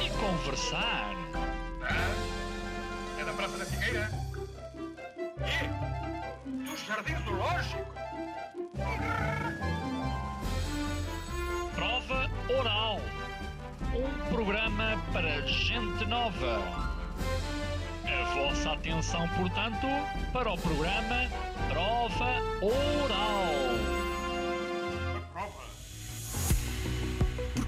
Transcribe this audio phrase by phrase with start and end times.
[0.00, 1.14] e conversar.
[1.82, 4.10] Ah, é da Praça da Figueira?
[5.38, 5.68] E?
[6.46, 7.94] Do Jardim Zoológico?
[11.74, 13.00] Prova Oral.
[13.94, 16.62] Um programa para gente nova.
[18.06, 19.86] A vossa atenção, portanto,
[20.32, 21.28] para o programa
[21.68, 23.97] Prova Oral.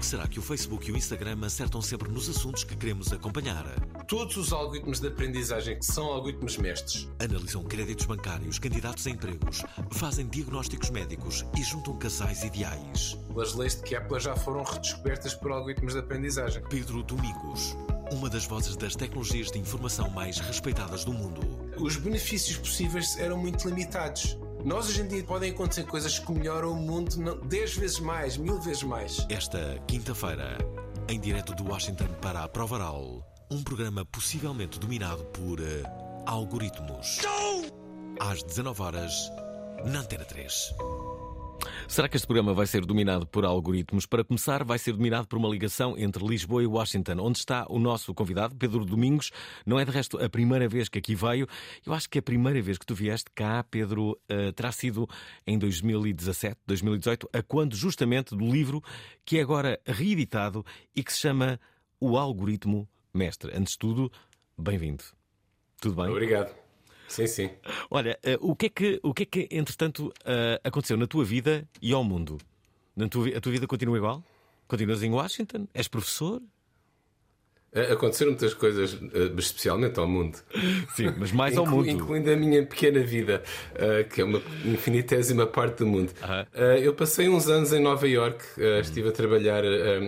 [0.01, 3.63] Será que o Facebook e o Instagram acertam sempre nos assuntos que queremos acompanhar?
[4.07, 7.07] Todos os algoritmos de aprendizagem que são algoritmos mestres.
[7.19, 13.17] Analisam créditos bancários, candidatos a empregos, fazem diagnósticos médicos e juntam casais ideais.
[13.39, 16.63] As leis de Kepler já foram redescobertas por algoritmos de aprendizagem.
[16.67, 17.77] Pedro Domingos,
[18.11, 21.41] uma das vozes das tecnologias de informação mais respeitadas do mundo.
[21.77, 24.37] Os benefícios possíveis eram muito limitados.
[24.63, 28.37] Nós hoje em dia podem acontecer coisas que melhoram o mundo não- 10 vezes mais,
[28.37, 29.25] mil vezes mais.
[29.29, 30.57] Esta quinta-feira,
[31.09, 35.83] em direto de Washington para a Prova Oral, um programa possivelmente dominado por eh,
[36.25, 37.19] algoritmos.
[38.19, 39.31] Às 19 horas,
[39.85, 40.73] na Antena 3.
[41.87, 44.05] Será que este programa vai ser dominado por algoritmos?
[44.05, 47.79] Para começar, vai ser dominado por uma ligação entre Lisboa e Washington, onde está o
[47.79, 49.31] nosso convidado, Pedro Domingos.
[49.65, 51.47] Não é de resto a primeira vez que aqui veio.
[51.85, 55.07] Eu acho que a primeira vez que tu vieste cá, Pedro, eh, terá sido
[55.45, 58.81] em 2017, 2018, a quando justamente do livro
[59.25, 61.59] que é agora reeditado e que se chama
[61.99, 63.51] O Algoritmo Mestre.
[63.55, 64.11] Antes de tudo,
[64.57, 65.03] bem-vindo.
[65.81, 66.11] Tudo bem?
[66.11, 66.60] Obrigado.
[67.11, 67.49] Sim, sim.
[67.89, 71.25] Olha, eh, o que é que, o que, é que entretanto, eh, aconteceu na tua
[71.25, 72.37] vida e ao mundo?
[72.95, 74.23] Na tua, a tua vida continua igual?
[74.65, 75.67] Continuas em Washington?
[75.73, 76.41] És professor?
[77.75, 78.97] Ah, Aconteceram muitas coisas,
[79.37, 80.37] especialmente ao mundo.
[80.95, 81.89] Sim, mas mais ao mundo.
[81.89, 83.43] Incluindo a minha pequena vida,
[84.13, 86.13] que é uma infinitésima parte do mundo.
[86.21, 86.45] Ah,
[86.79, 88.41] eu passei uns anos em Nova York,
[88.81, 89.63] estive a trabalhar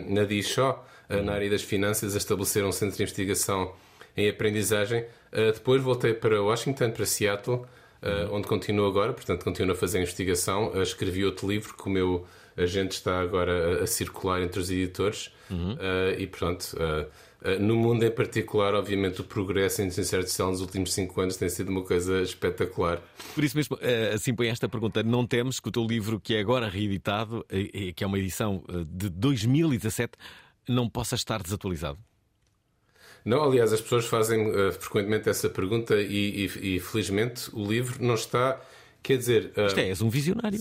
[0.07, 0.75] na DISHO,
[1.09, 3.73] na área das finanças, a estabelecer um centro de investigação
[4.15, 5.05] em aprendizagem.
[5.31, 7.61] Ah, depois voltei para Washington, para Seattle,
[8.01, 10.71] ah, onde continuo agora, portanto continuo a fazer investigação.
[10.75, 12.25] Ah, escrevi outro livro que o meu
[12.55, 15.31] agente está agora a, a circular entre os editores.
[15.51, 16.75] Ah, e pronto,
[17.59, 21.49] no mundo em particular, obviamente, o progresso em inteligência artificial nos últimos cinco anos tem
[21.49, 23.01] sido uma coisa espetacular.
[23.35, 25.03] Por isso mesmo, eh, assim põe esta pergunta.
[25.03, 28.17] Não temes que o teu livro, que é agora reeditado, eh, eh, que é uma
[28.17, 30.13] edição de 2017,
[30.69, 31.99] não possa estar desatualizado?
[33.25, 38.03] Não, aliás, as pessoas fazem uh, frequentemente essa pergunta e, e- e, felizmente o livro
[38.03, 38.59] não está.
[39.01, 40.59] Quer dizer, uh, Isto é, és um visionário.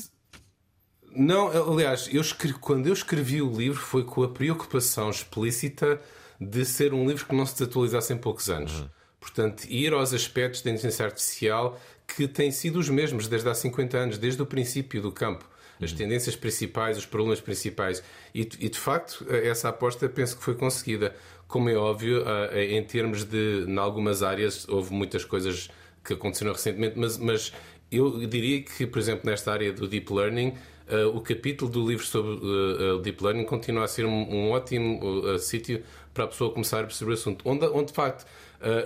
[1.14, 6.00] não, aliás, eu escrevi- quando eu escrevi o livro foi com a preocupação explícita
[6.40, 8.84] de ser um livro que não se desatualizasse em poucos anos.
[9.20, 13.96] Portanto, ir aos aspectos da inteligência artificial que têm sido os mesmos desde há 50
[13.96, 15.48] anos, desde o princípio do campo.
[15.80, 18.02] As tendências principais, os problemas principais.
[18.34, 21.14] E, e, de facto, essa aposta penso que foi conseguida.
[21.52, 23.66] Como é óbvio, ah, em termos de.
[23.68, 25.68] Em algumas áreas houve muitas coisas
[26.02, 27.52] que aconteceram recentemente, mas, mas
[27.90, 30.54] eu diria que, por exemplo, nesta área do deep learning,
[30.88, 35.38] uh, o capítulo do livro sobre uh, uh, deep learning continua a ser um, ótimo
[35.38, 35.82] sítio
[36.14, 37.42] para a pessoa começar a perceber o assunto.
[37.46, 38.26] Onde, onde de facto,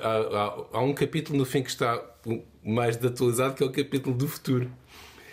[0.02, 2.02] há, há- um capítulo no fim que está
[2.64, 4.68] mais atualizado, que é o capítulo do futuro.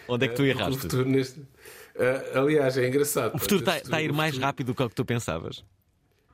[0.07, 0.77] Onde é que tu erraste?
[0.77, 1.39] O futuro neste...
[1.39, 3.35] Uh, aliás, é engraçado.
[3.35, 5.63] O futuro está, está a ir o mais rápido do que o que tu pensavas.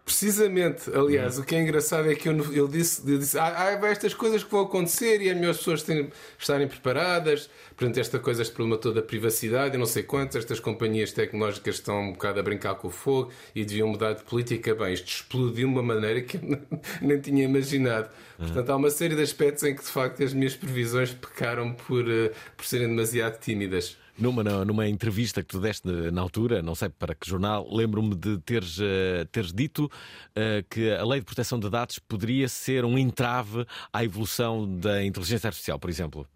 [0.09, 3.87] Precisamente, aliás, o que é engraçado é que eu, eu disse, eu disse ah, há
[3.89, 7.47] estas coisas que vão acontecer e é melhor as pessoas terem- estarem preparadas.
[7.77, 11.75] Portanto, esta coisa, este problema todo da privacidade, eu não sei quantas, estas companhias tecnológicas
[11.75, 14.73] estão um bocado a brincar com o fogo e deviam mudar de política.
[14.73, 16.61] Bem, isto explodiu de uma maneira que eu nem-
[17.01, 18.09] nem tinha imaginado.
[18.37, 22.09] Portanto, há uma série de aspectos em que, de facto, as minhas previsões pecaram por,
[22.09, 23.95] eh, por serem demasiado tímidas.
[24.19, 28.37] Numa, numa entrevista que tu deste na altura, não sei para que jornal, lembro-me de
[28.39, 29.89] teres, eh, teres dito
[30.35, 35.03] eh, que a lei de proteção de dados poderia ser um entrave à evolução da
[35.03, 36.27] inteligência artificial, por exemplo.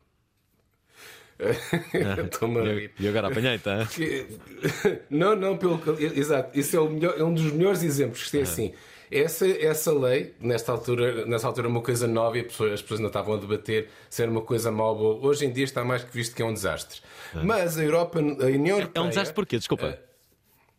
[2.25, 2.91] Estou-me a rir.
[2.99, 3.85] E agora apanhei-te, hã?
[3.91, 4.27] Que-
[5.09, 6.57] Não, não, pelo exato.
[6.57, 8.29] Isso é, melhor, é um dos melhores exemplos.
[8.29, 8.73] Que é assim.
[9.13, 12.81] Essa, essa lei, nesta altura, nessa altura, é uma coisa nova e as pessoas, as
[12.81, 15.29] pessoas ainda estavam a debater se era uma coisa mau ou boa.
[15.29, 16.99] Hoje em dia está mais que visto que é um desastre.
[17.43, 19.05] Mas a Europa, a União É Europeia.
[19.05, 19.57] um desastre porquê?
[19.57, 19.99] Desculpa.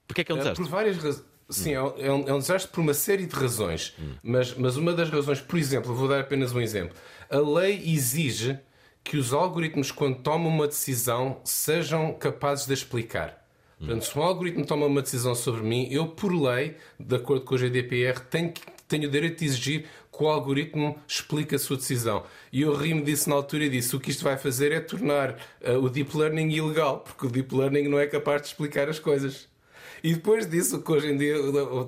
[0.08, 0.64] Porquê é que é um eh, desastre?
[0.64, 1.24] Por várias razões.
[1.48, 3.94] Sim, é, um, é um- é um desastre por uma série de razões.
[4.22, 6.96] Mas, mas uma das razões, por exemplo, vou dar apenas um exemplo.
[7.30, 8.58] A lei exige
[9.04, 13.43] que os algoritmos, quando tomam uma decisão, sejam capazes de explicar.
[13.78, 17.54] Portanto, se um algoritmo toma uma decisão sobre mim, eu, por lei, de acordo com
[17.54, 19.84] o GDPR, tenho, que- tenho o direito de exigir
[20.16, 22.24] que o algoritmo explique a sua decisão.
[22.52, 25.36] E eu ri-me disso na altura e disse: o que isto vai fazer é tornar
[25.64, 28.98] ah, o deep learning ilegal, porque o deep learning não é capaz de explicar as
[29.00, 29.48] coisas.
[30.04, 31.34] E depois disso, o que hoje em dia,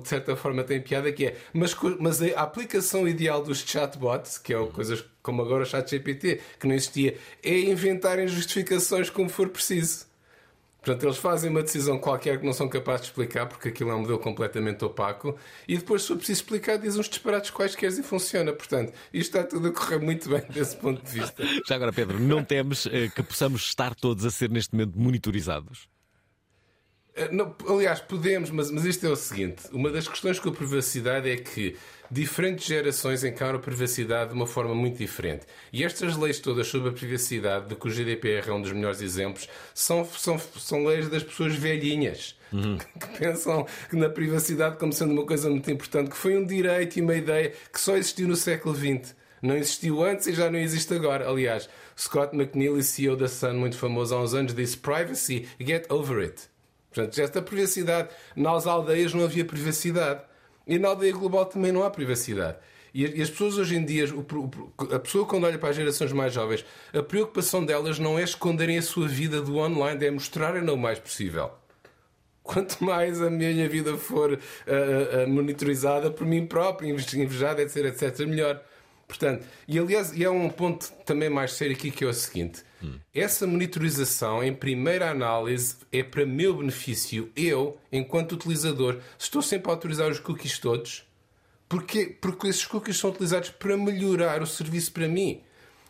[0.01, 4.51] de certa forma, tem piada, que é, mas, mas a aplicação ideal dos chatbots, que
[4.51, 9.49] é o- coisas como agora o ChatGPT, que não existia, é inventarem justificações como for
[9.49, 10.05] preciso.
[10.87, 13.95] Portanto, eles fazem uma decisão qualquer que não são capazes de explicar, porque aquilo é
[13.95, 15.35] um modelo completamente opaco,
[15.67, 18.53] e depois, se for preciso explicar, dizem uns disparates quaisquer e funciona.
[18.53, 21.43] Portanto, isto está tudo a correr muito bem desse ponto de vista.
[21.67, 25.89] Já agora, Pedro, não temes eh, que possamos estar todos a ser neste momento monitorizados?
[27.17, 30.51] Eh, não, aliás, podemos, mas, mas isto é o seguinte: uma das questões com a
[30.51, 31.75] privacidade é que
[32.11, 35.45] diferentes gerações encaram a privacidade de uma forma muito diferente.
[35.73, 39.01] E estas leis todas sobre a privacidade, de que o GDPR é um dos melhores
[39.01, 42.35] exemplos, são, são, são leis das pessoas velhinhas.
[42.97, 47.01] Que pensam na privacidade como sendo uma coisa muito importante, que foi um direito e
[47.01, 49.13] uma ideia que só existiu no século XX.
[49.41, 51.29] Não existiu antes e já não existe agora.
[51.29, 51.69] Aliás,
[51.99, 56.49] Scott McNeil, CEO da Sun, muito famoso há uns anos, disse: Privacy, get over it.
[56.91, 58.09] Portanto, esta privacidade.
[58.35, 60.21] Nas aldeias não havia privacidade.
[60.65, 62.57] E na aldeia global também não há privacidade.
[62.93, 64.05] E as pessoas hoje em dia,
[64.91, 68.77] a pessoa quando olha para as gerações mais jovens, a preocupação delas não é esconderem
[68.77, 71.51] a sua vida do online, é mostrarem-na o mais possível.
[72.41, 78.25] Quanto mais a minha vida for ah, ah, monitorizada por mim próprio, invejada, etc, etc,
[78.25, 78.63] melhor.
[79.07, 82.63] Portanto, e aliás, e há um ponto também mais sério aqui que é o seguinte:
[83.13, 87.31] essa monitorização, em primeira análise, é para meu benefício.
[87.35, 91.05] Eu, enquanto utilizador, estou sempre a autorizar os cookies todos.
[91.67, 92.15] Porquê?
[92.21, 95.41] Porque esses cookies são utilizados para melhorar o serviço para mim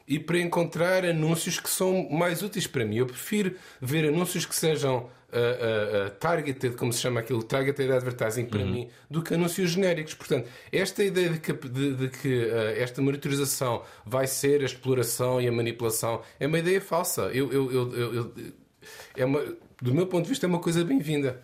[0.07, 2.98] e para encontrar anúncios que são mais úteis para mim.
[2.98, 8.45] Eu prefiro ver anúncios que sejam ah, ah, targeted, como se chama aquilo, targeted advertising
[8.45, 10.13] para mim, do que anúncios genéricos.
[10.13, 15.41] Portanto, esta ideia de que, de- de que, ah, esta monitorização vai ser a exploração
[15.41, 17.24] e a manipulação é uma ideia falsa.
[17.33, 18.33] Eu, eu- eu- eu-
[19.15, 19.44] é uma,
[19.81, 21.41] do meu ponto de vista, é uma coisa bem-vinda.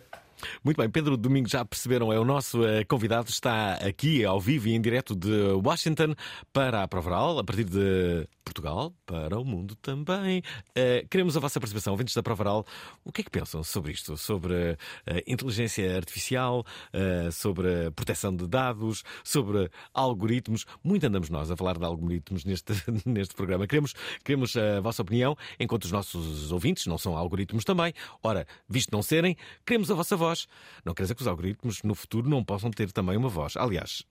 [0.62, 4.68] Muito bem, Pedro Domingos, já perceberam, é o nosso eh, convidado, está aqui ao vivo
[4.68, 5.30] e em direto de
[5.64, 6.14] Washington
[6.52, 10.42] para a Provaral, a partir de Portugal, para o mundo também.
[10.74, 12.64] Eh, queremos a vossa participação, ouvintes da Provaral.
[13.04, 14.16] O que é que pensam sobre isto?
[14.16, 14.76] Sobre
[15.06, 20.66] eh, inteligência artificial, eh, sobre proteção de dados, sobre algoritmos.
[20.82, 22.72] Muito andamos nós a falar de algoritmos neste,
[23.06, 23.66] neste programa.
[23.66, 27.94] Queremos, queremos a vossa opinião, enquanto os nossos ouvintes não são algoritmos também.
[28.22, 30.46] Ora, visto não serem, queremos a vossa voz.
[30.84, 33.56] Não quer dizer que os algoritmos no futuro não possam ter também uma voz.
[33.56, 34.04] Aliás,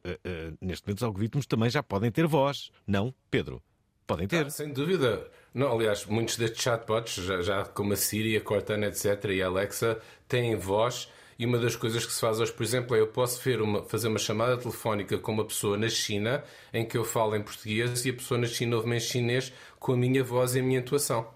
[0.60, 2.72] neste momento os algoritmos também já podem ter voz.
[2.88, 3.62] Não, Pedro?
[4.08, 4.46] Podem ter.
[4.46, 5.28] Ah, sem dúvida.
[5.54, 9.48] Não, aliás, muitos destes chatbots, já, já como a Siri, a Cortana, etc., e a
[9.48, 11.10] Alexa, têm voz.
[11.38, 14.08] E uma das coisas que se faz hoje, por exemplo, é eu posso uma- fazer
[14.08, 18.10] uma chamada telefónica com uma pessoa na China em que eu falo em português e
[18.10, 21.28] a pessoa na China ouve-me em chinês com a minha voz e a minha atuação.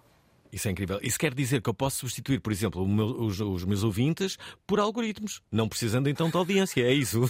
[0.52, 0.98] Isso é incrível.
[1.02, 4.80] Isso quer dizer que eu posso substituir, por exemplo, meu- os, os meus ouvintes por
[4.80, 6.82] algoritmos, não precisando então de audiência.
[6.84, 7.30] É isso.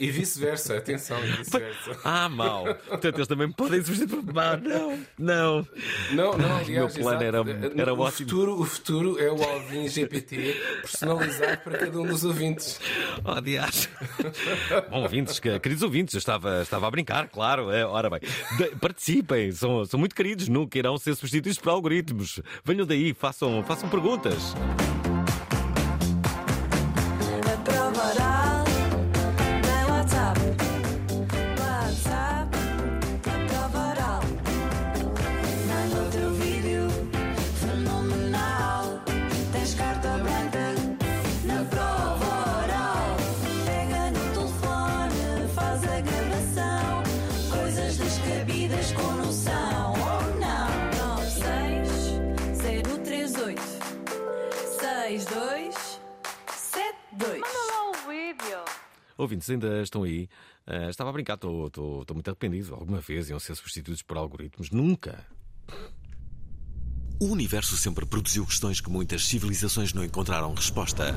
[0.00, 1.98] E vice-versa, atenção, e vice-versa.
[2.04, 2.64] Ah, mal.
[2.88, 4.38] Portanto, eles também podem substituir por.
[4.38, 5.66] Ah, não, não.
[6.12, 7.50] Não, não, Ai, o meu aliás, plano exato.
[7.50, 8.28] era- era o ótimo.
[8.28, 12.80] Futuro, o futuro é o Alvin GPT personalizado para cada um dos ouvintes.
[13.24, 13.88] Oh, diacho.
[14.90, 17.70] Bom, ouvintes, que- queridos ouvintes, eu estava, estava a brincar, claro.
[17.70, 18.20] É, ora bem,
[18.56, 22.40] De- participem, são, são muito queridos, nunca irão ser substituídos por algoritmos.
[22.64, 24.54] Venham daí, façam, façam perguntas.
[59.22, 60.28] Ouvintes, ainda estão aí.
[60.66, 62.74] Ah, estava a brincar, estou, estou, estou muito arrependido.
[62.74, 64.70] Alguma vez iam ser substituídos por algoritmos?
[64.70, 65.24] Nunca.
[67.20, 71.14] O universo sempre produziu questões que muitas civilizações não encontraram resposta.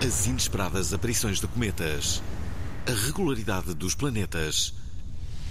[0.00, 2.22] As inesperadas aparições de cometas,
[2.86, 4.72] a regularidade dos planetas,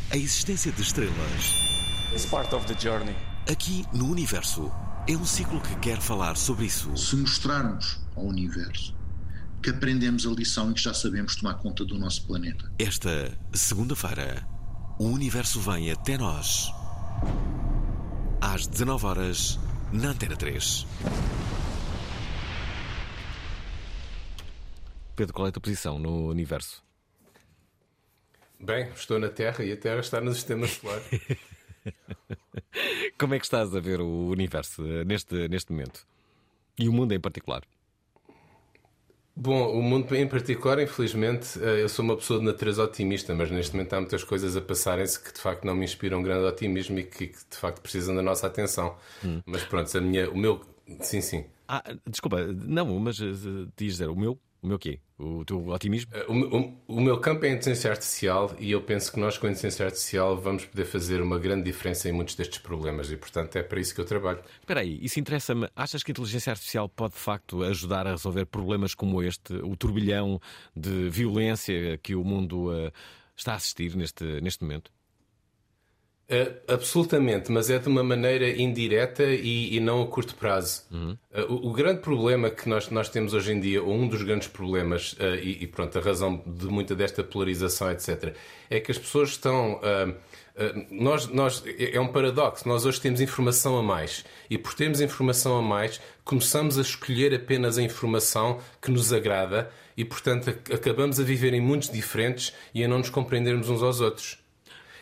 [0.09, 1.53] a existência de estrelas.
[2.13, 3.15] It's part of the journey.
[3.51, 4.71] Aqui no universo
[5.05, 6.95] é um ciclo que quer falar sobre isso.
[6.95, 8.98] se mostrarmos ao universo
[9.61, 12.71] que aprendemos a lição e que já sabemos tomar conta do nosso planeta.
[12.79, 14.47] Esta segunda-feira,
[14.97, 16.71] o universo vem até nós.
[18.41, 19.59] Às 19 horas
[19.91, 20.87] na Antena 3.
[25.15, 26.81] Pedro, qual é a tua posição no universo?
[28.57, 31.01] Bem, estou na Terra e a Terra está no sistema solar.
[33.17, 36.05] Como é que estás a ver o universo eh, neste, neste momento?
[36.77, 37.63] E o mundo em particular?
[39.35, 43.49] Bom, o mundo em particular, infelizmente, eh, eu sou uma pessoa de natureza otimista, mas
[43.49, 46.99] neste momento há muitas coisas a passarem-se que de facto não me inspiram grande otimismo
[46.99, 48.97] e que, que, de facto precisam da nossa atenção.
[49.45, 50.61] Mas pronto, a minha, o meu.
[51.01, 51.45] Sim, sim.
[51.67, 53.31] Ah, desculpa, não, mas eh,
[53.77, 54.37] diz dizer, o meu?
[54.61, 54.99] O meu quê?
[55.17, 56.11] O teu otimismo?
[56.27, 59.47] O, o- o meu campo é a inteligência artificial e eu penso que nós, com
[59.47, 63.55] a inteligência artificial, vamos poder fazer uma grande diferença em muitos destes problemas e, portanto,
[63.55, 64.41] é para isso que eu trabalho.
[64.59, 65.69] Espera aí, isso interessa-me.
[65.75, 69.75] Achas que a inteligência artificial pode de facto ajudar a resolver problemas como este, o
[69.77, 70.41] turbilhão
[70.75, 72.91] de violência que o mundo eh,
[73.37, 74.91] está a assistir neste, neste momento?
[76.31, 80.83] Uh, absolutamente, mas é de uma maneira indireta e, e não a curto prazo.
[80.91, 81.17] Uh,
[81.49, 84.47] o, o grande problema que nós, nós temos hoje em dia, ou um dos grandes
[84.47, 88.35] problemas, uh, e, e pronto, a razão de muita desta polarização, etc.,
[88.69, 89.81] é que as pessoas estão.
[90.91, 92.67] nós, nós, é é um paradoxo.
[92.67, 94.23] Nós hoje temos informação a mais.
[94.49, 99.71] E por termos informação a mais, começamos a escolher apenas a informação que nos agrada
[99.97, 103.81] e, portanto, ac- acabamos a viver em mundos diferentes e a não nos compreendermos uns
[103.81, 104.37] aos outros.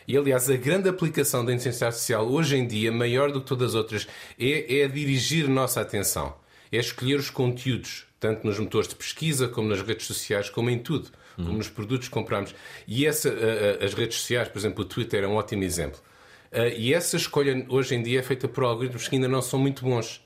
[0.08, 3.68] E aliás, a grande aplicação da inteligência artificial hoje em dia, maior do que todas
[3.70, 4.08] as outras,
[4.40, 6.34] é, é dirigir a nossa atenção.
[6.72, 10.78] É escolher os conteúdos, tanto nos motores de pesquisa, como nas redes sociais, como em
[10.78, 12.54] tudo, como nos produtos que compramos.
[12.86, 16.00] E essa, a- a- as redes sociais, por exemplo, o Twitter é um ótimo exemplo.
[16.50, 19.58] Ah, E essa escolha hoje em dia é feita por algoritmos que ainda não são
[19.58, 20.20] muito bons.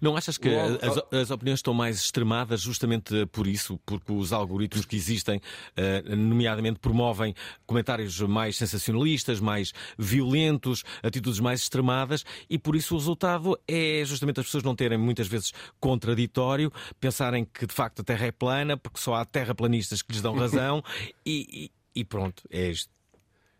[0.00, 0.78] Não achas que Logo-
[1.12, 3.78] as, as opiniões estão mais extremadas justamente por isso?
[3.86, 5.40] Porque os algoritmos que existem,
[5.76, 7.34] eh, nomeadamente, promovem
[7.66, 14.40] comentários mais sensacionalistas, mais violentos, atitudes mais extremadas, e por isso o resultado é justamente
[14.40, 18.76] as pessoas não terem muitas vezes contraditório, pensarem que de facto a Terra é plana,
[18.76, 20.82] porque só há terraplanistas que lhes dão razão,
[21.26, 22.90] e, e- e pronto, é isto.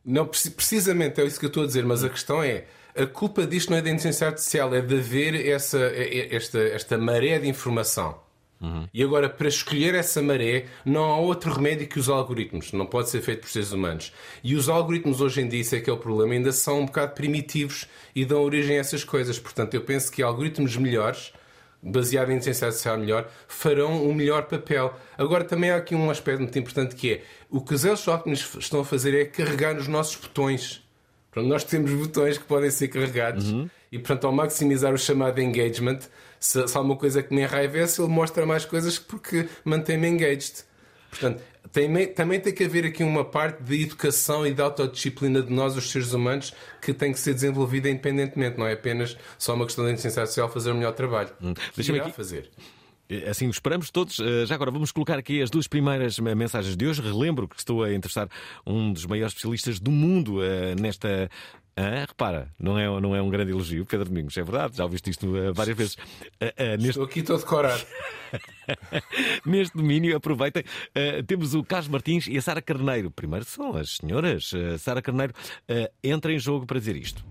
[0.05, 2.67] Não, preci- precisamente é isso que eu estou a dizer, mas a questão é:
[3.03, 6.59] a culpa disto não é da inteligência artificial, é de haver essa, é- é- esta,
[6.59, 8.19] esta maré de informação.
[8.93, 12.73] E agora, para escolher essa maré, não há outro remédio que os algoritmos.
[12.73, 14.13] Não pode ser feito por seres humanos.
[14.43, 16.87] E os algoritmos, hoje em dia, isso é que é o problema, ainda são um
[16.87, 17.87] bocado primitivos
[18.17, 19.39] e dão origem a essas coisas.
[19.39, 21.33] Portanto, eu penso que algoritmos melhores,
[21.81, 24.93] baseados em inteligência artificial melhor, farão um melhor papel.
[25.17, 28.81] Agora, também há aqui um aspecto muito importante que é o que os algoritmos estão
[28.81, 30.83] a fazer é carregar nos nossos botões.
[31.39, 33.47] Portanto, nós temos botões que podem ser carregados
[33.93, 35.99] e, portanto, ao maximizar o chamado engagement,
[36.41, 40.65] se, se há uma coisa que me enraivece, ele mostra mais coisas porque mantém-me engaged.
[41.11, 41.43] Portanto,
[41.73, 45.77] tem, também tem que haver aqui uma parte de educação e de autodisciplina de nós,
[45.77, 48.59] os seres humanos, que tem que ser desenvolvida independentemente.
[48.59, 51.31] Não é apenas só uma questão da inteligência artificial fazer o melhor trabalho.
[51.39, 52.51] Que Deixa-me aqui- fazer.
[53.31, 54.19] Assim o esperamos todos.
[54.21, 57.01] Eh, Já agora vamos colocar aqui as duas primeiras eh, mensagens de hoje.
[57.01, 58.29] Relembro que estou a entrevistar
[58.67, 61.31] um dos maiores especialistas do mundo eh, nesta.
[61.81, 65.11] Ah, repara, não é, não é um grande elogio, Pedro Domingos, é verdade, já ouviste
[65.11, 65.97] isto eh, várias vezes.
[66.41, 67.81] Eh, eh, neste, Estou aqui todo decorado.
[69.47, 70.65] neste domínio, aproveitem.
[70.95, 73.11] eh, temos o Carlos Martins e a Sara Carneiro.
[73.13, 74.53] Primeiro são as senhoras.
[74.53, 75.33] Eh, Sara Carneiro
[75.69, 77.25] eh, entra em jogo para dizer isto.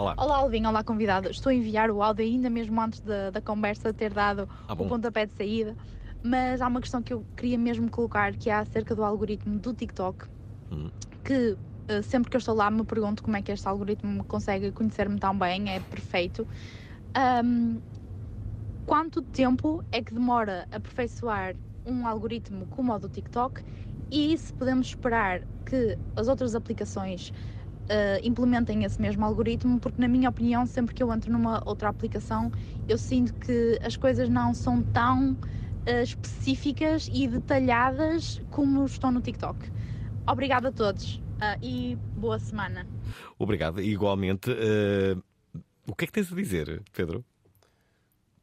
[0.00, 0.14] Olá.
[0.18, 1.28] Olá, Alvin, olá, convidado.
[1.30, 4.86] Estou a enviar o áudio ainda mesmo antes da, da conversa ter dado Ah, o
[4.86, 5.76] pontapé de saída,
[6.24, 9.74] mas há uma questão que eu queria mesmo colocar que é acerca do algoritmo do
[9.74, 10.24] TikTok,
[10.72, 10.90] Hum.
[11.22, 14.72] que eh, sempre que eu estou lá me pergunto como é que este algoritmo consegue
[14.72, 16.48] conhecer-me tão bem, é perfeito.
[17.14, 17.80] Ahm,
[18.86, 23.62] quanto tempo é que demora a aperfeiçoar um algoritmo como o do TikTok
[24.10, 27.30] e se podemos esperar que as outras aplicações
[27.90, 31.88] eh, implementem esse mesmo algoritmo, porque, na minha opinião, sempre que eu entro numa outra
[31.88, 32.52] aplicação,
[32.88, 35.36] eu sinto que as coisas não são tão
[35.86, 39.58] eh, específicas e detalhadas como estão no TikTok.
[40.24, 42.86] Obrigada a todos ah, e boa semana.
[43.36, 43.80] Obrigado.
[43.80, 44.52] Igualmente,
[45.84, 47.24] o que é que tens a dizer, Pedro?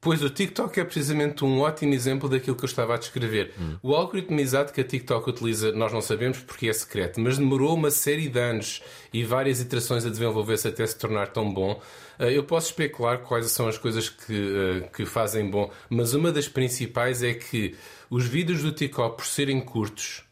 [0.08, 3.54] Pois o TikTok é precisamente um ótimo exemplo daquilo que eu estava a descrever.
[3.84, 7.76] O algoritmo exato que a TikTok utiliza, nós não sabemos porque é secreto, mas demorou
[7.76, 8.82] uma série de anos
[9.14, 11.82] e várias iterações a desenvolver-se até se tornar tão bom.
[12.20, 16.32] Eh, Eu posso especular quais são as coisas que, eh, que fazem bom, mas uma
[16.32, 17.76] das principais é que
[18.10, 20.24] os vídeos do TikTok, por serem curtos,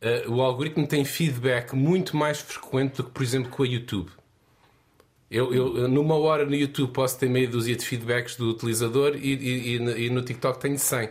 [0.00, 4.08] eh, o algoritmo tem feedback muito mais frequente do que, por exemplo, com a YouTube.
[5.30, 9.34] Eu, eu, numa hora no YouTube posso ter meia dúzia de feedbacks do utilizador e,
[9.34, 11.08] e- e no- e no TikTok tenho 100.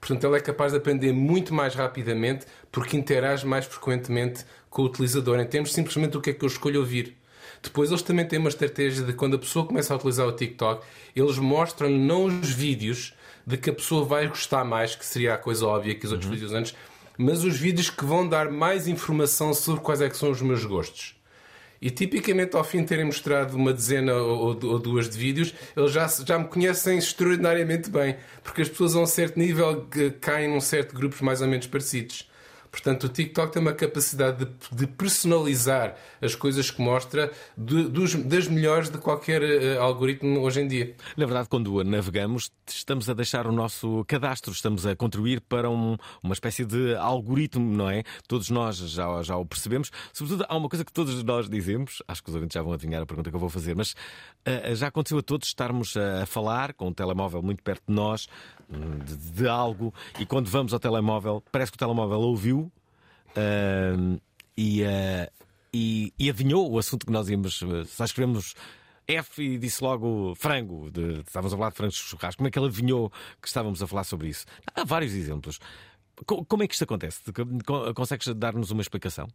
[0.00, 4.84] Portanto, ele é capaz de aprender muito mais rapidamente porque interage mais frequentemente com o
[4.84, 7.16] utilizador, em termos simplesmente do que é que eu escolho ouvir.
[7.60, 10.86] Depois, eles também têm uma estratégia de quando a pessoa começa a utilizar o TikTok,
[11.16, 15.38] eles mostram não os vídeos de que a pessoa vai gostar mais, que seria a
[15.38, 16.74] coisa óbvia que os outros vídeos antes,
[17.18, 20.64] mas os vídeos que vão dar mais informação sobre quais é que são os meus
[20.64, 21.15] gostos.
[21.86, 25.92] E tipicamente, ao fim de terem mostrado uma dezena ou, ou duas de vídeos, eles
[25.92, 29.86] já, já me conhecem extraordinariamente bem, porque as pessoas a um certo nível
[30.20, 32.28] caem num certo grupos mais ou menos parecidos.
[32.76, 38.14] Portanto, o TikTok tem uma capacidade de, de personalizar as coisas que mostra de, dos,
[38.14, 40.94] das melhores de qualquer uh, algoritmo hoje em dia.
[41.16, 45.96] Na verdade, quando navegamos, estamos a deixar o nosso cadastro, estamos a contribuir para um,
[46.22, 48.02] uma espécie de algoritmo, não é?
[48.28, 49.90] Todos nós já, já o percebemos.
[50.12, 53.02] Sobretudo, há uma coisa que todos nós dizemos, acho que os ouvintes já vão adivinhar
[53.02, 56.74] a pergunta que eu vou fazer, mas uh, já aconteceu a todos estarmos a, falar
[56.74, 58.28] com o telemóvel muito perto de nós,
[58.68, 62.72] de, de algo, e quando vamos ao telemóvel, parece que o telemóvel ouviu
[63.36, 64.18] Uh,
[64.56, 65.30] e, uh,
[65.72, 67.62] e, e, adivinhou o assunto que nós íamos.
[67.86, 68.54] Só escrevemos
[69.06, 70.90] F e disse logo frango.
[70.90, 72.38] De, estávamos a falar de frangos de churrasco.
[72.38, 74.46] Como é que ele adivinhou que estávamos a falar sobre isso?
[74.74, 75.58] Há vários exemplos.
[76.24, 77.20] Como é que isto acontece?
[77.94, 79.28] Consegues dar-nos uma explicação?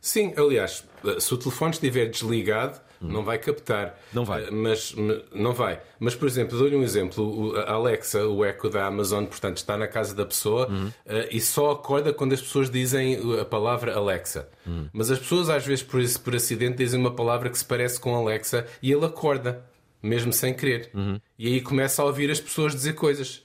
[0.00, 0.84] Sim, aliás,
[1.18, 3.08] se o telefone estiver desligado, hum.
[3.08, 3.98] não vai captar.
[4.12, 4.44] Não vai.
[4.44, 4.94] Eh, mas,
[5.34, 5.80] não vai.
[5.98, 7.54] Mas, por exemplo, dou-lhe um exemplo.
[7.58, 10.90] A Alexa, o eco da Amazon, portanto, está na casa da pessoa hum.
[11.30, 14.48] e só acorda quando as pessoas dizem a palavra Alexa.
[14.66, 14.88] Hum.
[14.92, 18.14] Mas as pessoas, às vezes, por, por acidente, dizem uma palavra que se parece com
[18.14, 19.64] Alexa e ele acorda,
[20.02, 20.90] mesmo sem querer.
[20.94, 21.20] Uhum.
[21.38, 23.42] E aí começa a ouvir as pessoas dizer coisas.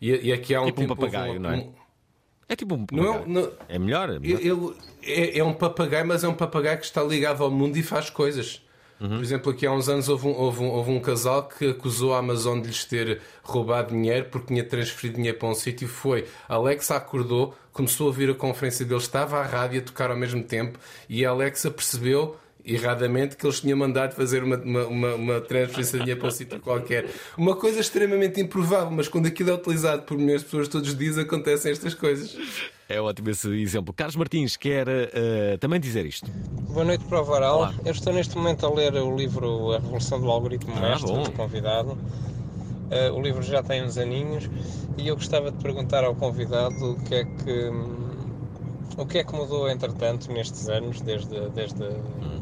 [0.00, 1.56] E, e aqui há um tipo tempo, um papagaio, um, não é?
[1.56, 1.72] Um,
[2.48, 3.28] é tipo um não, papagaio.
[3.28, 4.10] não, é melhor?
[4.10, 4.40] É, melhor.
[4.40, 7.82] Ele é, é, um papagaio, mas é um papagaio que está ligado ao mundo e
[7.82, 8.62] faz coisas.
[9.00, 9.08] Uhum.
[9.08, 12.14] Por exemplo, aqui há uns anos houve um, houve, um, houve um, casal que acusou
[12.14, 15.88] a Amazon de lhes ter roubado dinheiro porque tinha transferido dinheiro para um sítio.
[15.88, 16.26] Foi.
[16.48, 20.16] A Alexa acordou, começou a ouvir a conferência deles, estava à rádio a tocar ao
[20.16, 25.14] mesmo tempo e a Alexa percebeu erradamente que eles tinham mandado fazer uma, uma, uma,
[25.14, 27.06] uma transferência de dinheiro para um sítio qualquer.
[27.36, 30.96] Uma coisa extremamente improvável, mas quando aquilo é utilizado por milhões de pessoas todos os
[30.96, 32.36] dias acontecem estas coisas.
[32.88, 33.92] É ótimo esse exemplo.
[33.94, 36.30] Carlos Martins quer uh, também dizer isto.
[36.70, 37.58] Boa noite para o Varal.
[37.58, 37.74] Olá.
[37.84, 41.24] Eu estou neste momento a ler o livro A Revolução do Algoritmo ah, Mestre, bom.
[41.32, 41.92] convidado.
[41.92, 44.48] Uh, o livro já tem uns aninhos
[44.98, 47.70] e eu gostava de perguntar ao convidado o que é que
[48.96, 51.82] o que é que mudou, entretanto, nestes anos, desde, desde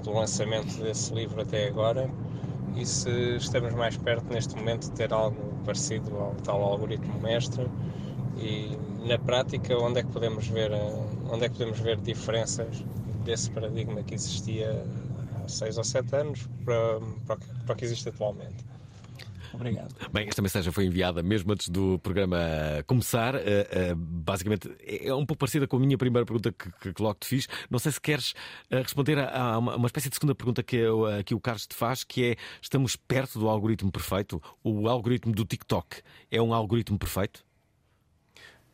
[0.06, 2.10] o lançamento desse livro até agora?
[2.76, 7.66] E se estamos mais perto, neste momento, de ter algo parecido ao tal algoritmo mestre?
[8.36, 8.76] E,
[9.06, 10.70] na prática, onde é que podemos ver,
[11.30, 12.84] onde é que podemos ver diferenças
[13.24, 14.84] desse paradigma que existia
[15.44, 18.71] há seis ou sete anos para, para, para o que existe atualmente?
[19.54, 19.94] Obrigado.
[20.12, 22.38] Bem, esta mensagem foi enviada mesmo antes do programa
[22.86, 23.34] começar.
[23.34, 27.18] Uh, uh, basicamente, é um pouco parecida com a minha primeira pergunta que, que logo
[27.20, 27.48] te fiz.
[27.70, 28.32] Não sei se queres
[28.70, 31.66] uh, responder a, a uma, uma, espécie de segunda pergunta que, eu, que o Carlos
[31.66, 34.42] te faz, que é: estamos perto do algoritmo perfeito?
[34.64, 37.44] O algoritmo do TikTok é um algoritmo perfeito?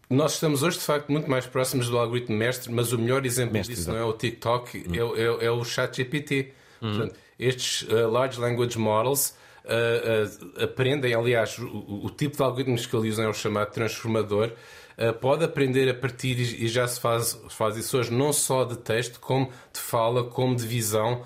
[0.09, 3.53] Nós estamos hoje, de facto, muito mais próximos do algoritmo mestre, mas o melhor exemplo
[3.53, 4.07] mestre, disso exatamente.
[4.07, 5.15] não é o TikTok, hum.
[5.15, 6.53] é, é, é, o ChatGPT.
[6.81, 6.97] Hum.
[6.97, 13.15] Portanto, estes Large Language Models uh, aprendem, aliás, o, o, tipo de algoritmos que eles
[13.15, 14.53] usam é o chamado transformador,
[14.99, 18.77] uh, pode aprender a partir, e já se faz, faz isso hoje, não só de
[18.77, 21.23] texto, como de fala, como de visão.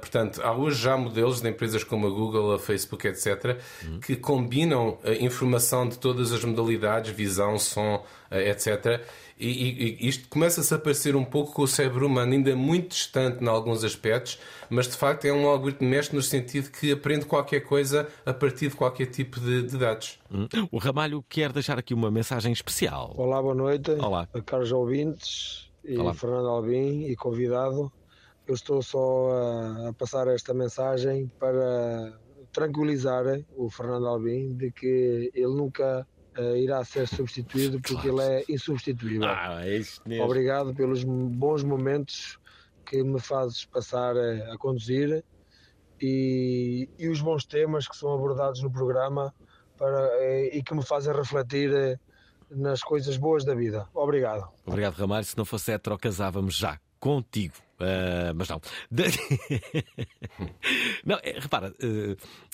[0.00, 4.00] portanto, há hoje já modelos de empresas como a Google, a Facebook, etc., uhum.
[4.00, 9.02] que combinam a informação de todas as modalidades, visão, som, etc.,
[9.38, 13.44] e, e, isto começa-se a parecer um pouco com o cérebro humano, ainda muito distante
[13.44, 14.38] em alguns aspectos,
[14.70, 18.68] mas de facto é um algoritmo mestre no sentido que aprende qualquer coisa a partir
[18.68, 20.18] de qualquer tipo de, de dados.
[20.32, 20.48] Hum.
[20.70, 23.14] O Ramalho quer deixar aqui uma mensagem especial.
[23.16, 23.90] Olá, boa noite.
[23.92, 24.26] Olá.
[24.32, 26.14] A Carlos Ouvintes e Olá.
[26.14, 27.92] Fernando Albim e convidado.
[28.46, 32.18] Eu estou só a, a passar esta mensagem para
[32.52, 36.06] tranquilizar o Fernando Albim de que ele nunca
[36.38, 38.22] uh, irá ser substituído porque claro.
[38.22, 39.28] ele é insubstituível.
[39.28, 40.24] Ah, é isso mesmo.
[40.24, 42.38] Obrigado pelos bons momentos
[42.84, 45.24] que me fazes passar a, a conduzir
[46.00, 49.34] e, e, os bons temas que são abordados no programa
[49.78, 51.98] para, e, e que me fazem refletir eh,
[52.50, 53.88] nas coisas boas da vida.
[53.94, 54.48] Obrigado.
[54.64, 55.24] Obrigado, Ramalho.
[55.24, 57.65] Se não fosse hetero, casávamos já contigo.
[57.78, 58.60] Uh, mas não.
[61.04, 61.74] não, é, repara,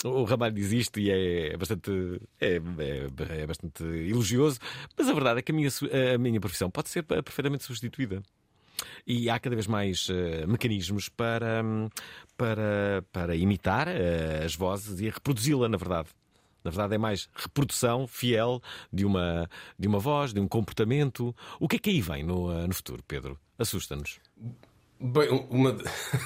[0.04, 4.58] uh, o Ramalho diz isto e é bastante, é, é, é, bastante elogioso,
[4.98, 5.70] mas a verdade é que a minha,
[6.14, 8.20] a minha profissão pode ser perfeitamente substituída.
[9.06, 11.62] E há cada vez mais uh, mecanismos para,
[12.36, 13.86] para, para imitar
[14.44, 16.08] as vozes e reproduzi-la, na verdade.
[16.64, 18.60] Na verdade, é mais reprodução fiel
[18.92, 21.34] de uma, de uma voz, de um comportamento.
[21.60, 23.38] O que é que aí vem no, no futuro, Pedro?
[23.58, 24.20] Assusta-nos.
[25.02, 25.76] Bem, uma...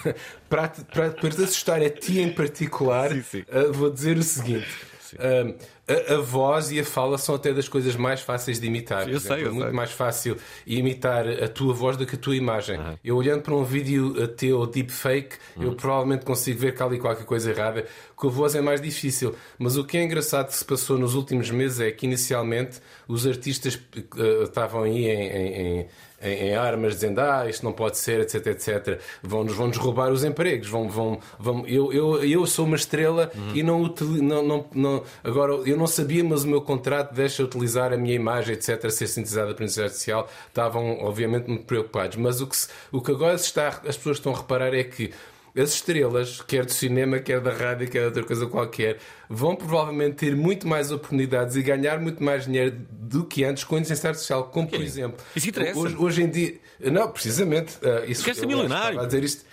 [0.51, 3.45] para, para, para te assustar a ti em particular, sim, sim.
[3.49, 4.69] Uh, vou dizer o seguinte.
[5.15, 5.57] Uh,
[5.89, 9.09] a, a, voz e a fala são até das coisas mais fáceis de imitar.
[9.09, 9.73] Eu sei, eu é muito sei.
[9.73, 10.37] mais fácil
[10.67, 12.79] imitar a tua voz do que a tua imagem.
[12.79, 12.99] Uhum.
[13.05, 15.63] Eu olhando para um vídeo teu deepfake, uhum.
[15.63, 17.87] eu provavelmente consigo ver que há ali qualquer coisa errada.
[18.15, 19.35] Com a voz é mais difícil.
[19.59, 23.27] Mas o que é engraçado que se passou nos últimos meses é que inicialmente os
[23.27, 25.89] artistas uh, estavam aí em, em, em
[26.23, 29.01] em, em, armas, dizendo ah, isto não pode ser, etc, etc.
[29.23, 30.69] Vão-nos vão -nos roubar os empregos.
[30.69, 33.55] Vão, vão, vão, eu, eu, eu sou uma estrela uhum.
[33.55, 35.03] e não, não, não, não.
[35.23, 38.91] Agora, eu não sabia, mas o meu contrato deixa utilizar a minha imagem, etc., a
[38.91, 40.29] ser sintetizada por inteligência artificial.
[40.49, 42.17] Estavam, obviamente, muito preocupados.
[42.17, 42.57] Mas o que,
[42.93, 45.13] o que agora está, as pessoas estão a reparar é que
[45.57, 50.17] as estrelas, quer do cinema, quer da rádio, quer de outra coisa qualquer, vão provavelmente
[50.17, 54.11] ter muito mais oportunidades e ganhar muito mais dinheiro do que antes com a inteligência
[54.11, 54.45] artificial.
[54.45, 55.79] Como, por exemplo, isso interessa.
[55.79, 56.55] Hoje, hoje em dia.
[56.81, 57.77] Não, precisamente.
[57.77, 59.01] Uh, isso, Quer ser milionário.
[59.01, 59.45] A dizer isto.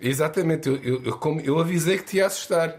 [0.00, 2.78] Exatamente, eu, eu, eu, como, eu avisei que te ia assustar.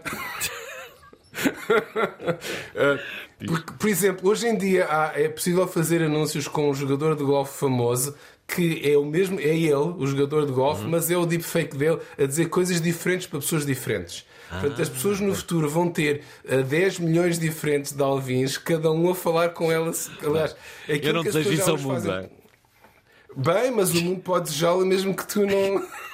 [2.70, 2.98] uh,
[3.46, 7.24] por, por, exemplo, hoje em dia há, é possível fazer anúncios com um jogador de
[7.24, 8.14] golfe famoso
[8.54, 10.90] que é o mesmo, é ele, o jogador de golfe, uhum.
[10.90, 14.26] mas é o deepfake dele a dizer coisas diferentes para pessoas diferentes.
[14.50, 18.90] Ah, Portanto, as pessoas no futuro vão ter uh, 10 milhões diferentes de alvins, cada
[18.90, 20.10] um a falar com elas.
[20.22, 20.56] Aliás,
[20.88, 22.02] eu não desejo isso ao mundo.
[22.02, 22.12] Fazem...
[22.12, 22.30] É?
[23.36, 25.86] Bem, mas o mundo pode desejá-lo mesmo que tu não.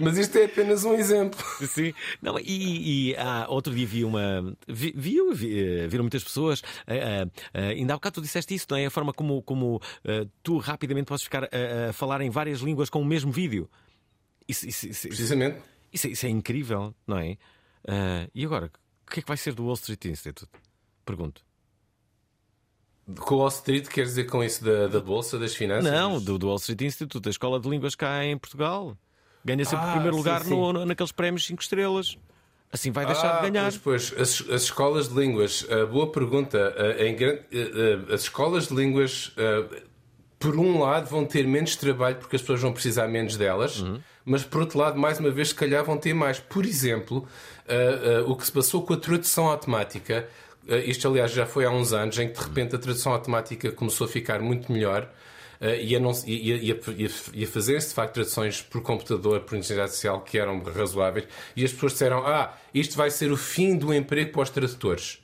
[0.00, 1.38] Mas isto é apenas um exemplo.
[1.66, 1.92] Sim.
[2.20, 4.56] Não, e, e ah, outro dia vi uma.
[4.68, 6.62] Vi, viu, vi, eh, viram muitas pessoas.
[6.86, 8.86] Ah, ah, ainda há bocado tu disseste isso, não é?
[8.86, 12.90] A forma como, como ah, tu rapidamente podes ficar a, a, falar em várias línguas
[12.90, 13.68] com o mesmo vídeo.
[14.48, 15.60] Isso, isso, isso, Precisamente.
[15.92, 17.36] Isso, isso, é incrível, não é?
[18.34, 18.70] e agora,
[19.06, 20.50] o que é que vai ser do Wall Street Institute?
[21.04, 21.42] Pergunto.
[23.18, 25.90] Com o Wall Street quer dizer com isso da, da Bolsa, das Finanças?
[25.90, 28.96] Não, do, do Wall Street Institute, da Escola de Línguas cá em Portugal.
[29.44, 30.54] Ganha sempre o ah, primeiro lugar sim, sim.
[30.54, 32.16] No, naqueles prémios 5 estrelas.
[32.72, 33.70] Assim vai deixar ah, de ganhar.
[33.82, 34.20] Pois, pois.
[34.20, 36.74] As, as, escolas de línguas, uh, boa pergunta.
[36.74, 39.34] Uh, em, uh, as escolas de línguas,
[40.38, 44.00] por um lado, vão ter menos trabalho porque as pessoas vão precisar menos delas, uhum.
[44.24, 46.40] mas por outro lado, mais uma vez, se calhar vão ter mais.
[46.40, 47.28] Por exemplo,
[48.26, 50.26] o que se passou com a tradução automática.
[50.86, 54.06] Isto, aliás, já foi há uns anos em que de repente a tradução automática começou
[54.06, 55.10] a ficar muito melhor.
[55.62, 56.80] Uh, e, a não, e, e,
[57.34, 61.64] e a fazer-se de facto traduções por computador, por inteligência artificial, que eram razoáveis, e
[61.64, 65.22] as pessoas disseram: Ah, isto vai ser o fim do emprego para os tradutores.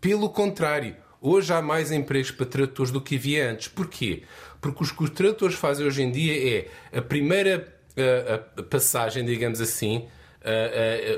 [0.00, 3.66] Pelo contrário, hoje há mais empregos para tradutores do que havia antes.
[3.66, 4.22] Porquê?
[4.60, 9.24] Porque os que os tradutores fazem hoje em dia é a primeira uh, a passagem,
[9.24, 10.06] digamos assim,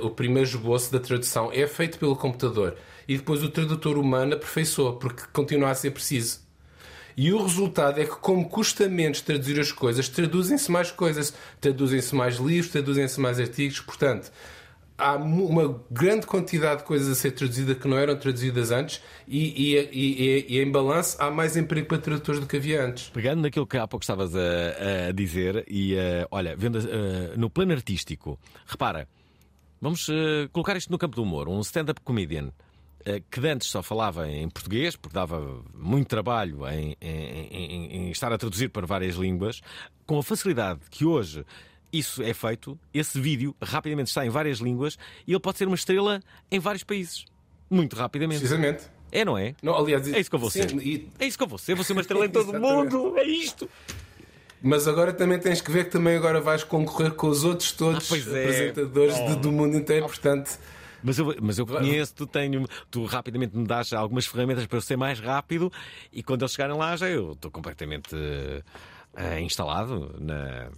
[0.01, 2.77] uh, o primeiro esboço da tradução é feito pelo computador.
[3.07, 6.46] E depois o tradutor humano aperfeiçoa, porque continua a ser preciso.
[7.17, 12.15] E o resultado é que, como custa menos traduzir as coisas, traduzem-se mais coisas, traduzem-se
[12.15, 13.81] mais livros, traduzem-se mais artigos.
[13.81, 14.31] Portanto,
[14.99, 19.75] há uma grande quantidade de coisas a ser traduzida que não eram traduzidas antes e,
[19.75, 23.09] e, e, e, em balanço há mais emprego para tradutores do que havia antes.
[23.11, 27.51] Pegando naquilo que há pouco estavas a, a dizer e uh, olha, vendo uh, no
[27.51, 29.09] plano artístico, repara,
[29.81, 32.51] vamos uh, colocar isto no campo do humor, um stand-up comedian
[33.31, 38.33] que antes só falava em português, porque dava muito trabalho em, em, em, em, estar
[38.33, 39.61] a traduzir para várias línguas,
[40.05, 41.45] com a facilidade que hoje
[41.93, 45.77] isso é feito, esse vídeo rapidamente está em várias línguas e ele pode ser uma
[45.77, 47.25] estrela em vários países.
[47.71, 48.41] Muito rapidamente.
[48.41, 48.85] Precisamente.
[49.11, 49.55] É, não é?
[49.63, 50.71] Não, aliás, é isso que eu vou ser.
[50.83, 51.09] E...
[51.19, 51.75] É isso que eu vou ser.
[51.75, 53.17] Vou ser uma estrela em todo o mundo.
[53.17, 53.69] É isto.
[54.61, 58.11] Mas agora também tens que ver que também agora vais concorrer com os outros todos
[58.13, 58.43] ah, é.
[58.43, 59.27] apresentadores oh.
[59.27, 60.59] de, do mundo inteiro, portanto.
[61.03, 64.83] Mas eu, mas eu conheço, tu, tenho, tu rapidamente me das algumas ferramentas para eu
[64.83, 65.73] ser mais rápido
[66.13, 70.69] e quando eles chegarem lá já eu estou completamente uh, instalado na,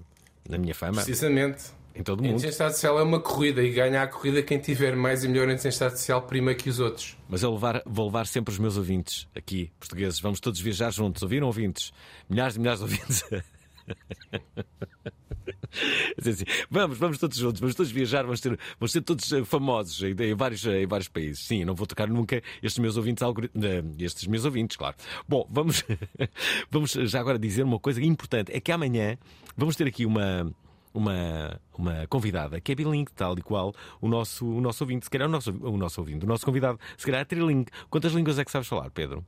[0.48, 1.02] na minha fama.
[1.02, 1.76] Precisamente.
[1.94, 2.34] Em todo o mundo.
[2.34, 5.44] A inteligência artificial é uma corrida e ganha a corrida quem tiver mais e melhor
[5.44, 7.16] inteligência artificial prima que os outros.
[7.28, 10.20] Mas eu levar, vou levar sempre os meus ouvintes aqui, portugueses.
[10.20, 11.22] Vamos todos viajar juntos.
[11.22, 11.92] Ouviram ouvintes?
[12.30, 13.24] Milhares e milhares de ouvintes.
[16.70, 20.14] Vamos, vamos todos juntos, vamos todos viajar, vamos ser, vamos ser todos eh, famosos em,
[20.22, 21.44] em, vários, eh, em vários países.
[21.46, 24.96] Sim, não vou tocar nunca estes meus ouvintes, eh, estes meus ouvintes, claro.
[25.26, 25.84] Bom, vamos,
[26.70, 29.16] vamos já agora dizer uma coisa importante: é que amanhã
[29.56, 30.50] vamos ter aqui uma
[30.92, 35.10] uma, uma convidada que é bilingue, tal e qual o nosso, o nosso ouvinte, se
[35.10, 37.70] calhar o nosso, o nosso ouvinte, o nosso convidado, se calhar é trilingue.
[37.88, 39.24] Quantas línguas é que sabes falar, Pedro?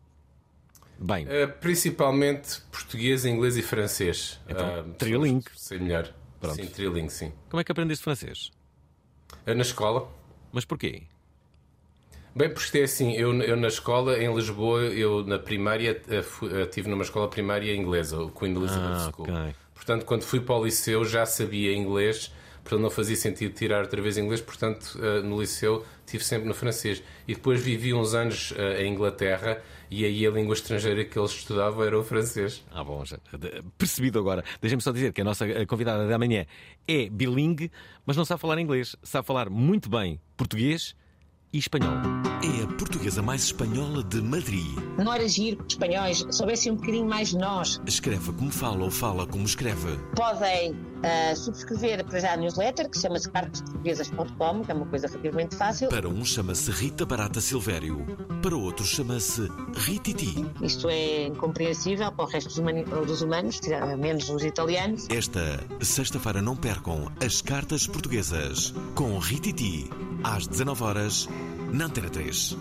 [1.01, 1.25] Bem.
[1.25, 4.39] Uh, principalmente português, inglês e francês.
[4.47, 5.47] Então, uh, trilingue.
[5.57, 6.13] Sei melhor.
[6.39, 6.57] Pronto.
[6.57, 7.33] Sim, trilingue, sim.
[7.49, 8.51] Como é que aprendeste francês?
[9.47, 10.07] Uh, na escola.
[10.53, 11.05] Mas porquê?
[12.37, 16.01] Bem, porque é assim, eu, eu, na escola em Lisboa, eu na primária
[16.63, 19.29] estive numa escola primária inglesa, o Queen Elizabeth ah, School.
[19.29, 19.55] Okay.
[19.75, 22.33] Portanto, quando fui para o liceu já sabia inglês,
[22.71, 27.03] portanto não fazia sentido tirar outra vez inglês, portanto no liceu tive sempre no francês.
[27.27, 31.85] E depois vivi uns anos em Inglaterra e aí a língua estrangeira que eles estudavam
[31.85, 32.65] era o francês.
[32.71, 33.19] Ah, bom, já.
[33.77, 34.45] percebido agora.
[34.61, 36.47] Deixem-me só dizer que a nossa convidada da manhã
[36.87, 37.71] é bilingue,
[38.07, 38.95] mas não sabe falar inglês.
[39.03, 40.95] Sabe falar muito bem português
[41.53, 41.95] e espanhol.
[42.43, 44.67] É a portuguesa mais espanhola de Madrid.
[44.97, 47.81] Não era giro que os espanhóis soubessem um bocadinho mais de nós.
[47.87, 49.99] Escreve como fala ou fala como escreve.
[50.15, 55.57] Podem uh, subscrever para já a newsletter, que chama-se cartasportuguesas.com, que é uma coisa relativamente
[55.57, 55.89] fácil.
[55.89, 58.07] Para um chama-se Rita Barata Silvério,
[58.43, 60.47] para outro chama-se Rititi.
[60.63, 63.61] Isto é incompreensível para o resto dos, humani dos humanos,
[63.99, 65.09] menos os italianos.
[65.11, 69.91] Esta sexta-feira não percam as cartas portuguesas com Rititi,
[70.23, 71.29] às 19 horas
[71.73, 72.57] na Antena 3.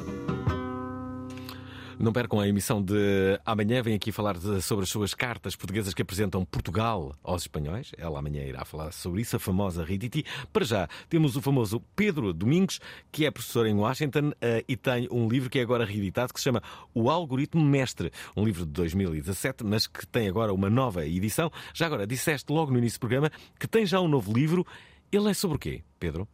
[1.99, 3.81] Não percam a emissão de amanhã.
[3.81, 7.91] Vem aqui falar de, sobre as suas cartas portuguesas que apresentam Portugal aos espanhóis.
[7.97, 10.25] Ela amanhã irá falar sobre isso, a famosa Riditi.
[10.53, 12.79] Para já, temos o famoso Pedro Domingos,
[13.11, 16.39] que é professor em Washington uh, e tem um livro que é agora reeditado que
[16.39, 18.13] se chama O Algoritmo Mestre.
[18.33, 21.51] Um livro de 2017, mas que tem agora uma nova edição.
[21.73, 24.65] Já agora, disseste logo no início do programa que tem já um novo livro.
[25.11, 26.25] Ele é sobre o quê, Pedro?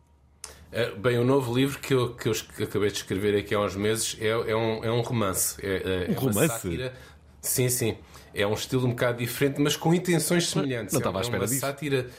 [0.76, 3.78] É, bem, o novo livro que eu, que eu acabei de escrever aqui há uns
[3.78, 5.56] meses é, é, um, é um romance.
[5.66, 6.48] É, é, um romance?
[6.50, 6.94] Sátira.
[7.42, 7.98] Sim, sim.
[8.34, 10.94] É um estilo um bocado diferente, mas com intenções semelhantes.
[10.94, 11.62] Não, não estava à é espera uma disso.
[11.62, 12.10] sátira.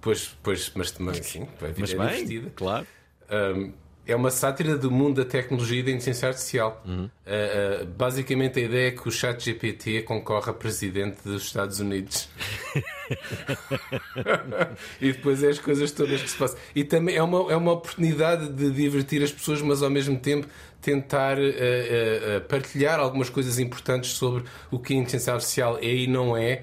[0.00, 2.52] Pois, pois, mas também sim, vai mas bem, divertida.
[2.56, 2.86] Claro.
[3.30, 3.74] Um,
[4.08, 6.82] é uma sátira do mundo da tecnologia e da inteligência artificial.
[6.86, 7.04] Uhum.
[7.04, 11.78] Uh, uh, basicamente, a ideia é que o chat GPT concorre a presidente dos Estados
[11.78, 12.26] Unidos.
[14.98, 16.58] e depois é as coisas todas que se passam.
[16.74, 20.48] E também é uma, é uma oportunidade de divertir as pessoas, mas ao mesmo tempo
[20.80, 26.34] tentar uh, partilhar algumas coisas importantes sobre o que a inteligência artificial é e não
[26.34, 26.62] é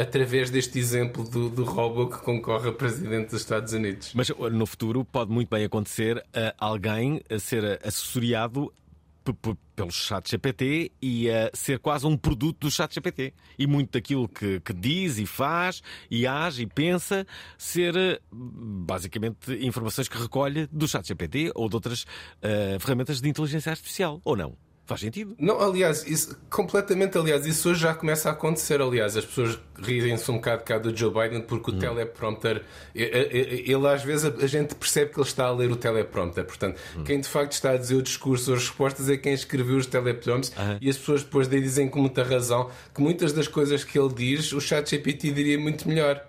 [0.00, 4.12] através deste exemplo do, do robô que concorre a presidente dos Estados Unidos.
[4.14, 8.72] Mas no futuro pode muito bem acontecer uh, alguém a ser assessoriado
[9.74, 13.32] pelo chat GPT e a ser quase um produto do chat GPT.
[13.58, 20.08] E muito daquilo que, que, diz e faz e age e pensa ser basicamente informações
[20.08, 24.56] que recolhe do chat GPT ou de outras uh, ferramentas de inteligência artificial, ou não?
[24.86, 25.34] Faz sentido.
[25.38, 30.30] Não, aliás, isso, completamente, aliás, isso hoje já começa a acontecer, aliás, as pessoas riem-se
[30.30, 31.78] um bocado cá do Joe Biden porque o hum.
[31.78, 32.62] teleprompter,
[32.94, 37.02] ele às vezes a gente percebe que ele está a ler o teleprompter, portanto, hum.
[37.02, 39.86] quem de facto está a dizer o discurso ou as respostas é quem escreveu os
[39.86, 43.98] teleprompters e as pessoas depois daí dizem com muita razão que muitas das coisas que
[43.98, 46.22] ele diz o chat GPT diria muito melhor.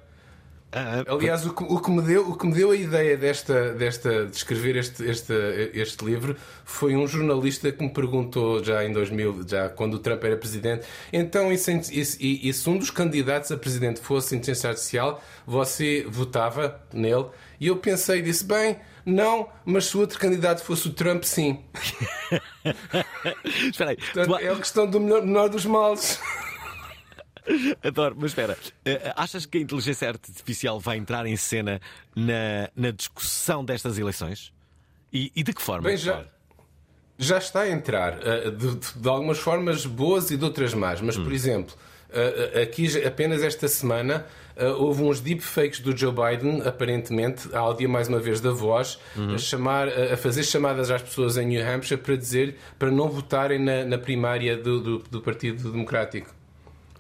[0.78, 3.72] Ah, Aliás, o que, o que, me deu, o que me deu a ideia desta,
[3.72, 5.34] desta, de escrever este, este,
[5.74, 6.36] este livro
[6.66, 10.86] foi um jornalista que me perguntou já em 2000, já quando o Trump era presidente,
[11.14, 11.72] então e se,
[12.20, 17.28] e, e se um dos candidatos a presidente fosse inteligência artificial, você votava nele?
[17.58, 21.64] E eu pensei, disse, bem, não, mas se o outro candidato fosse o Trump, sim.
[23.72, 23.96] Espera aí.
[23.96, 24.36] Portanto, tu...
[24.36, 26.20] É a questão do menor, menor dos males.
[27.84, 31.80] Adoro, mas espera, eh, achas que a inteligência artificial vai entrar em cena
[32.16, 34.52] na, na discussão destas eleições?
[35.14, 35.88] E, e de que forma?
[35.88, 36.26] Bem, já,
[37.18, 41.18] já está a entrar, eh, de, de, algumas formas boas e de outras más, mas,
[41.18, 41.24] hum.
[41.24, 41.76] por exemplo,
[42.10, 44.26] eh, aqui apenas esta semana
[44.78, 49.36] houve uns deepfakes do Joe Biden, aparentemente, áudio mais uma vez da voz, uhum.
[49.36, 53.60] a, chamar, a fazer chamadas às pessoas em New Hampshire para dizer para não votarem
[53.60, 56.34] na, na primária do, do, do Partido Democrático.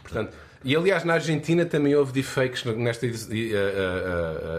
[0.06, 3.06] Portanto, e aliás, na Argentina também houve deepfakes nesta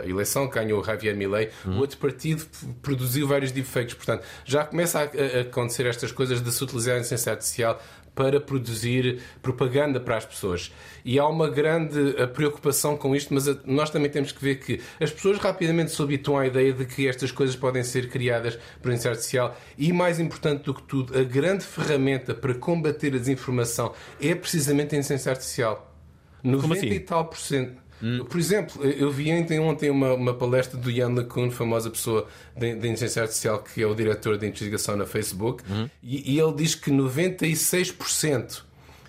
[0.05, 1.51] eleição, ganhou o Javier Milei.
[1.65, 2.45] O outro partido
[2.81, 3.95] produziu vários deepfakes.
[3.95, 7.83] Portanto, já começa a acontecer estas coisas de se utilizar a inteligência artificial
[8.16, 10.72] para produzir propaganda para as pessoas.
[11.05, 14.57] E há uma grande eh, preocupação com isto, mas eh, nós também temos que ver
[14.57, 18.57] que as pessoas rapidamente se habituam à ideia de que estas coisas podem ser criadas
[18.81, 23.18] por inteligência artificial e, mais importante do que tudo, a grande ferramenta para combater a
[23.18, 25.94] desinformação é precisamente a inteligência artificial.
[26.42, 26.87] 90 assim?
[26.88, 27.86] e tal por cento.
[28.03, 28.25] Hum.
[28.25, 32.71] Por exemplo, eu vi ontem, ontem uma, uma palestra do Ian LeCun, famosa pessoa de
[32.71, 35.89] inteligência artificial, que é o diretor de investigação na Facebook, hum.
[36.03, 38.63] e, e, ele diz que 96%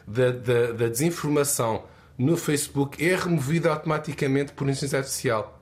[0.07, 1.83] da, da, da desinformação
[2.17, 5.61] no Facebook é removida automaticamente por inteligência artificial.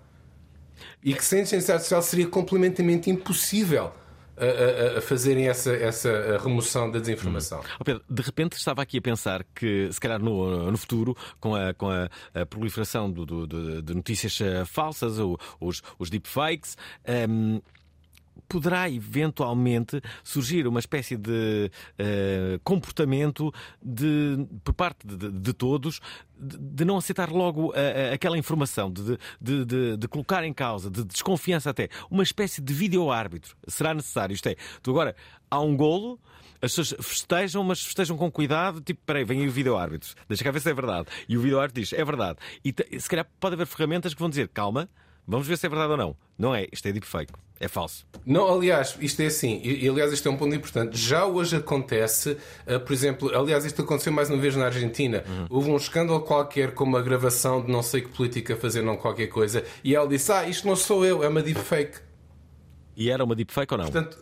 [1.04, 3.92] E que sem inteligência artificial seria completamente impossível
[4.38, 7.60] a, a, fazerem essa, essa remoção da desinformação.
[7.60, 7.78] Hum.
[7.80, 11.56] Oh Pedro, de repente estava aqui a pensar que, se calhar no, no futuro, com
[11.56, 16.78] a, com a, a proliferação do, do, de, notícias eh, falsas, ou, os, os deepfakes,
[17.30, 17.62] um,
[18.48, 26.00] poderá eventualmente surgir uma espécie de uh, comportamento de, por parte de, de todos
[26.38, 29.18] de, de, não aceitar logo a, a, aquela informação, de,
[29.98, 33.56] de, colocar em causa, de desconfiança até, uma espécie de vídeo-árbitro.
[33.68, 34.34] Será necessário?
[34.34, 35.16] Isto é, tu agora
[35.50, 36.20] há um golo.
[36.62, 38.82] As pessoas festejam, mas festejam com cuidado.
[38.82, 40.14] Tipo, peraí, vem aí o vídeo-árbitro.
[40.28, 41.08] Deixa cá ver se é verdade.
[41.28, 42.40] E o vídeo-árbitro diz, é verdade.
[42.64, 44.90] E se calhar pode haver ferramentas que vão dizer, calma,
[45.28, 46.16] Vamos ver se é verdade ou não.
[46.38, 47.34] Não é, isto é deepfake.
[47.60, 48.06] É falso.
[48.26, 50.98] Não, aliás, isto é assim, e, aliás, isto é um ponto importante.
[50.98, 55.24] Já hoje acontece, uh, por exemplo, aliás, isto aconteceu mais uma vez na Argentina.
[55.26, 55.46] Uhum.
[55.50, 59.28] Houve um escândalo qualquer com uma gravação de não sei que política fazer não qualquer
[59.28, 62.00] coisa, e ela disse: Ah, isto não sou eu, é uma deepfake.
[62.98, 63.86] E era uma deepfake ou não?
[63.86, 64.18] Portanto,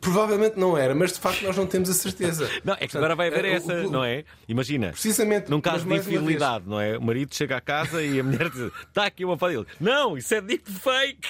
[0.00, 2.48] Provavelmente não era, mas de facto nós não temos a certeza.
[2.64, 4.24] Não, é que Portanto, agora vai haver essa, o, o, não é?
[4.48, 4.90] Imagina.
[4.90, 5.50] Precisamente.
[5.50, 6.96] Num caso de infidelidade, não é?
[6.96, 10.34] O marido chega à casa e a mulher diz: está aqui uma foto Não, isso
[10.34, 11.28] é deepfake.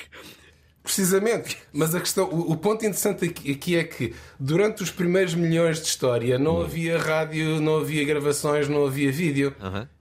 [0.87, 1.59] Precisamente.
[1.73, 5.81] Mas a questão, o, o, ponto interessante aqui, aqui, é que durante os primeiros milhões
[5.81, 6.63] de história não hum.
[6.63, 9.53] havia rádio, não havia gravações, não havia vídeo.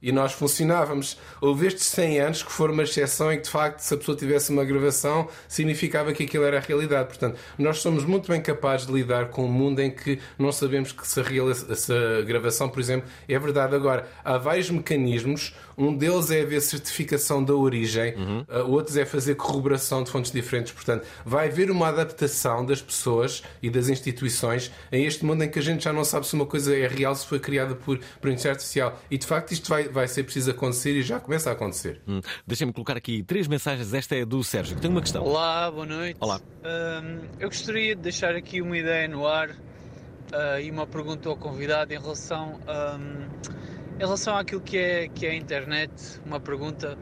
[0.06, 1.18] E nós funcionávamos.
[1.42, 4.16] Houve estes 100 anos que foram uma exceção em que, de facto, se a pessoa
[4.16, 7.08] tivesse uma gravação, significava que aquilo era a realidade.
[7.08, 10.92] Portanto, nós somos muito bem capazes de lidar com um mundo em que não sabemos
[10.92, 13.76] que se a, real, se a gravação, por exemplo, é verdade.
[13.76, 15.56] Agora, há vários mecanismos.
[15.78, 18.46] Um deles é haver certificação da origem, uhum.
[18.48, 23.44] uh, outros é fazer corroboração de fontes diferentes Portanto, vai haver uma adaptação das pessoas
[23.62, 26.46] e das instituições a este mundo em que a gente já não sabe se uma
[26.46, 29.00] coisa é real, se foi criada por, por inteligência artificial.
[29.10, 32.02] E de facto isto vai, vai ser preciso acontecer e já começa a acontecer.
[32.06, 32.20] Hum.
[32.46, 33.94] Deixem-me colocar aqui três mensagens.
[33.94, 35.24] Esta é do Sérgio, que tem uma questão.
[35.24, 36.18] Olá, boa noite.
[36.20, 36.42] Olá.
[36.64, 41.38] Um, eu gostaria de deixar aqui uma ideia no ar uh, e uma pergunta ao
[41.38, 45.92] convidado em relação, um, em relação àquilo que é, que é a internet.
[46.26, 46.98] Uma pergunta.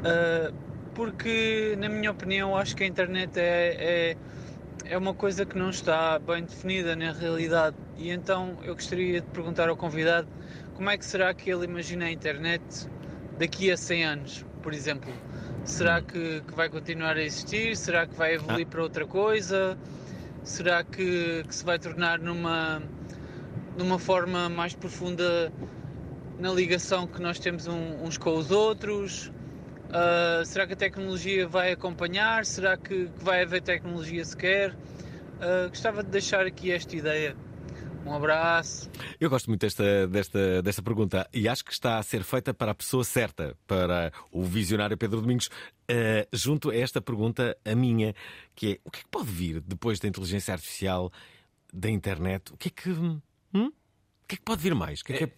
[0.00, 0.54] Uh,
[0.94, 4.16] porque, na minha opinião, acho que a internet é, é,
[4.86, 7.76] é uma coisa que não está bem definida na realidade.
[7.98, 10.28] E então eu gostaria de perguntar ao convidado
[10.74, 12.62] como é que será que ele imagina a internet
[13.38, 15.12] daqui a 100 anos, por exemplo.
[15.64, 17.76] Será que, que vai continuar a existir?
[17.76, 18.70] Será que vai evoluir ah.
[18.70, 19.78] para outra coisa?
[20.42, 22.82] Será que, que se vai tornar numa,
[23.78, 25.50] numa forma mais profunda
[26.38, 29.32] na ligação que nós temos uns com os outros?
[29.88, 32.44] Uh, será que a tecnologia vai acompanhar?
[32.44, 34.72] Será que, que vai haver tecnologia sequer?
[34.72, 37.36] Uh, gostava de deixar aqui esta ideia.
[38.06, 38.90] Um abraço.
[39.18, 42.72] Eu gosto muito desta, desta, desta pergunta e acho que está a ser feita para
[42.72, 45.46] a pessoa certa, para o visionário Pedro Domingos.
[45.90, 48.14] Uh, junto a esta pergunta, a minha,
[48.54, 51.10] que é o que é que pode vir depois da inteligência artificial,
[51.72, 52.52] da internet?
[52.52, 52.90] O que é que.
[52.90, 53.20] Hum?
[53.54, 55.00] O que é que pode vir mais?
[55.00, 55.32] O que é que é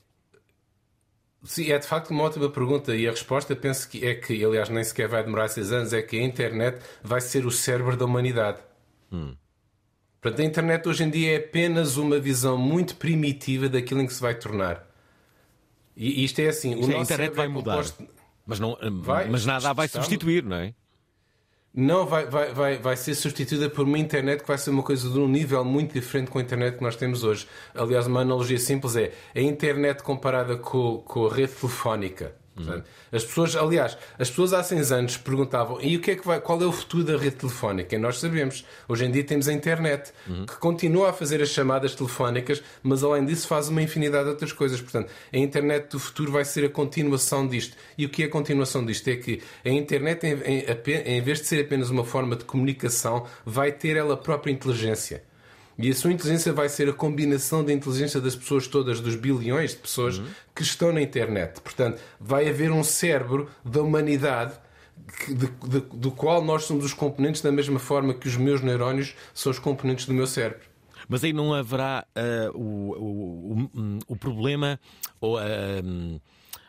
[1.46, 4.68] Sim, é de facto uma ótima pergunta e a resposta penso que é que, aliás,
[4.68, 8.04] nem sequer vai demorar seis anos, é que a internet vai ser o cérebro da
[8.04, 8.58] humanidade.
[9.12, 9.36] Hum.
[10.30, 14.14] Portanto, a internet hoje em dia é apenas uma visão muito primitiva daquilo em que
[14.14, 14.84] se vai tornar.
[15.96, 17.84] E isto é assim: isto o a internet vai é mudar,
[18.44, 20.74] mas, não, vai, mas nada vai substituir, não é?
[21.76, 25.10] não vai, vai, vai, vai ser substituída por uma internet que vai ser uma coisa
[25.10, 27.46] de um nível muito diferente com a internet que nós temos hoje.
[27.74, 32.34] Aliás, uma analogia simples é a internet comparada com, com a rede telefónica.
[33.12, 36.40] As pessoas, aliás, as pessoas há 100 anos perguntavam e o que é que vai,
[36.40, 37.94] qual é o futuro da rede telefónica?
[37.94, 38.64] E nós sabemos.
[38.88, 40.46] Hoje em dia temos a internet, uhum.
[40.46, 44.52] que continua a fazer as chamadas telefónicas, mas além disso faz uma infinidade de outras
[44.52, 44.80] coisas.
[44.80, 47.76] Portanto, a internet do futuro vai ser a continuação disto.
[47.98, 49.08] E o que é a continuação disto?
[49.08, 53.26] É que a internet, em, em, em vez de ser apenas uma forma de comunicação,
[53.44, 55.22] vai ter ela própria inteligência.
[55.78, 59.72] E a sua inteligência vai ser a combinação da inteligência das pessoas todas, dos bilhões
[59.72, 60.26] de pessoas uhum.
[60.54, 61.60] que estão na internet.
[61.60, 64.58] Portanto, vai haver um cérebro da humanidade
[65.28, 69.14] de, de, do qual nós somos os componentes da mesma forma que os meus neurónios
[69.34, 70.66] são os componentes do meu cérebro.
[71.08, 74.80] Mas aí não haverá uh, o, o, o, problema
[75.20, 75.42] ou uh,
[75.84, 76.18] um,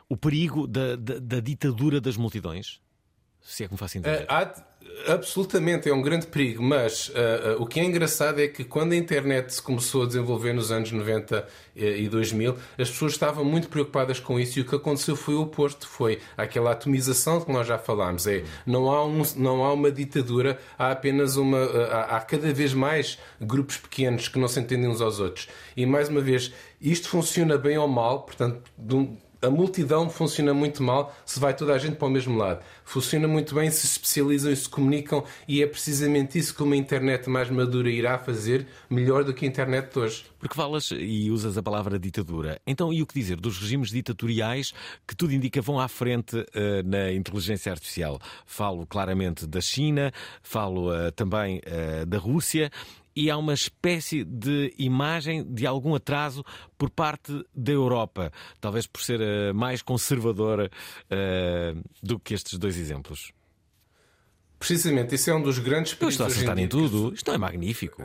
[0.07, 2.79] o perigo da, da, da, ditadura das multidões?
[3.41, 4.23] Se é que me faço entender.
[4.23, 4.53] Uh, há
[5.05, 8.93] Absolutamente, é um grande perigo, mas uh, uh, o que é engraçado é que quando
[8.93, 13.69] a internet se começou a desenvolver nos anos 90 e 2000, as pessoas estavam muito
[13.69, 17.67] preocupadas com isso e o que aconteceu foi o oposto, foi aquela atomização que nós
[17.67, 22.21] já falámos, é não há, um, não há uma ditadura, há apenas uma, há, há
[22.21, 25.47] cada vez mais grupos pequenos que não se entendem uns aos outros.
[25.75, 30.81] E mais uma vez, isto funciona bem ou mal, portanto, um, a multidão funciona muito
[30.81, 32.61] mal se vai toda a gente para o mesmo lado.
[32.83, 37.29] Funciona muito bem se especializam e se comunicam, e é precisamente isso que uma internet
[37.29, 40.25] mais madura irá fazer melhor do que a internet de hoje.
[40.39, 42.59] Porque falas e usas a palavra ditadura.
[42.65, 44.73] Então, e o que dizer dos regimes ditatoriais
[45.07, 46.45] que tudo indica vão à frente uh,
[46.85, 48.19] na inteligência artificial?
[48.45, 50.11] Falo claramente da China,
[50.41, 52.71] falo uh, também uh, da Rússia
[53.17, 56.45] e há uma espécie de imagem de algum atraso
[56.77, 60.69] por parte da Europa, talvez por ser uh, mais conservadora
[61.05, 63.31] uh, do que estes dois exemplos.
[64.59, 66.19] Precisamente, isso é um dos grandes perigos.
[66.19, 67.11] Eu estou a acertar em tudo.
[67.11, 68.03] Isto não é magnífico.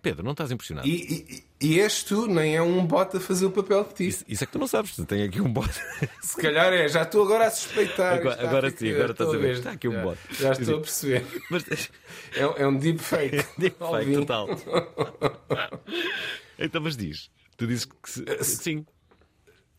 [0.00, 0.86] Pedro, não estás impressionado?
[0.86, 4.08] E, e, e és tu, nem é um bot a fazer o papel de ti.
[4.08, 5.68] Isso, isso é que tu não sabes, tens aqui um bot.
[6.22, 8.18] Se calhar é, já estou agora a suspeitar.
[8.18, 9.54] Agora, agora sim, agora estás a ver.
[9.54, 10.18] Está aqui um já, bot.
[10.30, 11.26] Já estou a perceber.
[11.50, 11.90] Mas...
[12.34, 13.44] É, é um deepfake.
[13.58, 14.48] deepfake total.
[16.58, 17.30] então, mas diz.
[17.56, 18.86] Tu dizes que sim.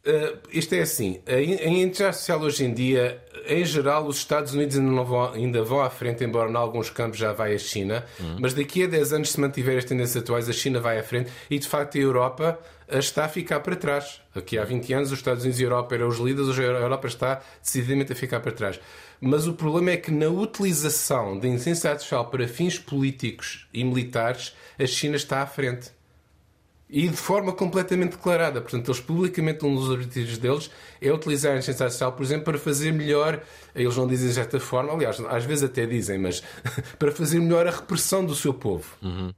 [0.05, 4.77] Uh, isto é assim, a inteligência artificial hoje em dia, em geral, os Estados Unidos
[4.77, 8.37] ainda, vão, ainda vão à frente, embora em alguns campos já vai a China, uhum.
[8.39, 11.29] mas daqui a 10 anos, se mantiver as tendências atuais, a China vai à frente
[11.49, 14.21] e de facto a Europa está a ficar para trás.
[14.33, 16.67] Aqui há 20 anos, os Estados Unidos e a Europa eram os líderes, hoje a
[16.67, 18.79] Europa está decididamente a ficar para trás.
[19.21, 24.55] Mas o problema é que na utilização da inteligência artificial para fins políticos e militares,
[24.79, 25.91] a China está à frente.
[26.89, 28.61] E de forma completamente declarada.
[28.61, 32.57] Portanto, eles publicamente, um dos objetivos deles é utilizar a inteligência artificial, por exemplo, para
[32.57, 33.43] fazer melhor,
[33.75, 36.41] eles não dizem de certa forma, aliás, às vezes até dizem, mas
[36.97, 38.85] para fazer melhor a repressão do seu povo.
[39.03, 39.31] Uhum.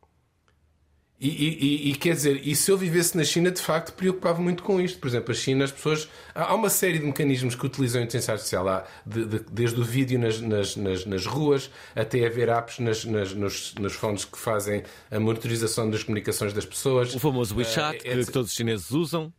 [1.23, 4.63] E, e, e, quer dizer, e se eu vivesse na China, de facto, preocupava muito
[4.63, 4.97] com isto.
[4.97, 6.09] Por exemplo, a China, as pessoas.
[6.33, 9.83] Há uma série de mecanismos que utilizam a inteligência artificial, há de, de, desde o
[9.83, 14.35] vídeo nas, nas, nas, nas, ruas até haver apps nas, nas, nos, nos fones que
[14.35, 17.13] fazem a monitorização das comunicações das pessoas.
[17.13, 19.31] O famoso WeChat, uh, é, que todos os chineses usam.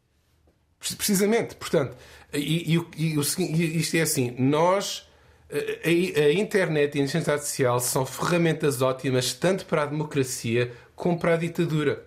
[0.97, 1.97] Precisamente, portanto,
[2.33, 5.11] e, e, e, isto é assim: nós.
[5.53, 11.19] A, a internet e a inteligência artificial são ferramentas ótimas tanto para a democracia como
[11.19, 12.05] para a ditadura.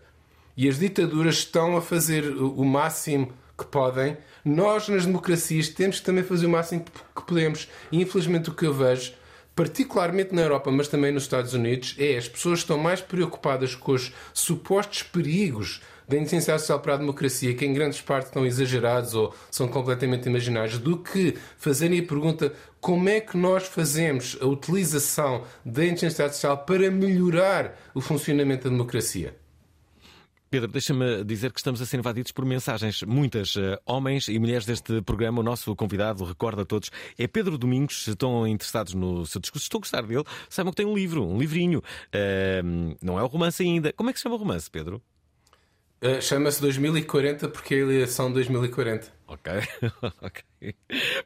[0.57, 4.17] E as ditaduras estão a fazer o máximo que podem.
[4.43, 6.83] Nós, nas democracias, temos que também fazer o máximo
[7.15, 7.69] que podemos.
[7.91, 9.13] E, infelizmente, o que eu vejo,
[9.55, 13.91] particularmente na Europa, mas também nos Estados Unidos, é as pessoas estão mais preocupadas com
[13.91, 19.33] os supostos perigos inteligência artificial para a democracia, que em grandes partes estão exagerados ou
[19.49, 25.43] são completamente imaginários, do que fazerem a pergunta como é que nós fazemos a utilização
[25.65, 29.35] da inteligência artificial para melhorar o funcionamento da democracia.
[30.55, 33.03] Pedro, deixa-me dizer que estamos a ser invadidos por mensagens.
[33.03, 35.41] Muitas uh, homens e mulheres deste programa.
[35.41, 38.03] O nosso convidado, recorda a todos, é Pedro Domingos.
[38.03, 41.27] Se estão interessados no seu discurso, estão a gostar dele, saibam que tem um livro,
[41.27, 41.79] um livrinho.
[41.79, 43.91] Uh, não é o romance ainda.
[43.91, 45.01] Como é que se chama o romance, Pedro?
[46.03, 49.11] Uh, Chama-se 2040 porque é a eleição 2040.
[49.27, 49.51] Ok,
[50.21, 50.75] ok.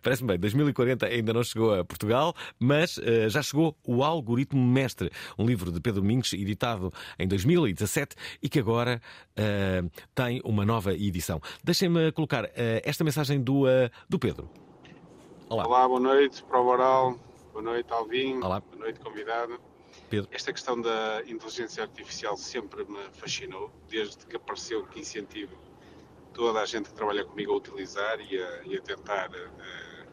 [0.02, 5.12] Parece-me bem, 2040 ainda não chegou a Portugal, mas uh, já chegou o Algoritmo Mestre,
[5.38, 9.02] um livro de Pedro Domingos, editado em 2017 e que agora
[9.32, 11.42] uh, tem uma nova edição.
[11.64, 12.50] Deixem-me colocar uh,
[12.84, 13.64] esta mensagem do,
[14.08, 14.50] do Pedro.
[15.50, 15.66] Olá.
[15.66, 17.20] Olá, boa noite, Prova Oral,
[17.52, 18.60] boa noite, Alvin, Olá.
[18.60, 19.60] boa noite, convidado.
[20.10, 20.30] Pedro.
[20.32, 25.56] Esta questão da inteligência artificial sempre me fascinou, desde que apareceu que incentivo
[26.34, 30.06] toda a gente que trabalha comigo a utilizar e a, e a tentar uh,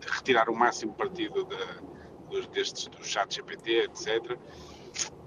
[0.00, 4.38] retirar o máximo partido de, destes, do chat GPT, etc.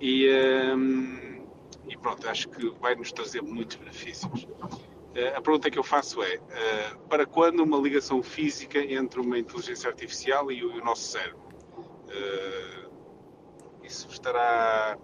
[0.01, 0.29] E,
[0.75, 1.47] um,
[1.87, 4.43] e pronto, acho que vai nos trazer muitos benefícios.
[4.43, 9.37] Uh, a pergunta que eu faço é: uh, para quando uma ligação física entre uma
[9.37, 11.47] inteligência artificial e o nosso cérebro?
[13.87, 14.97] Isso estará,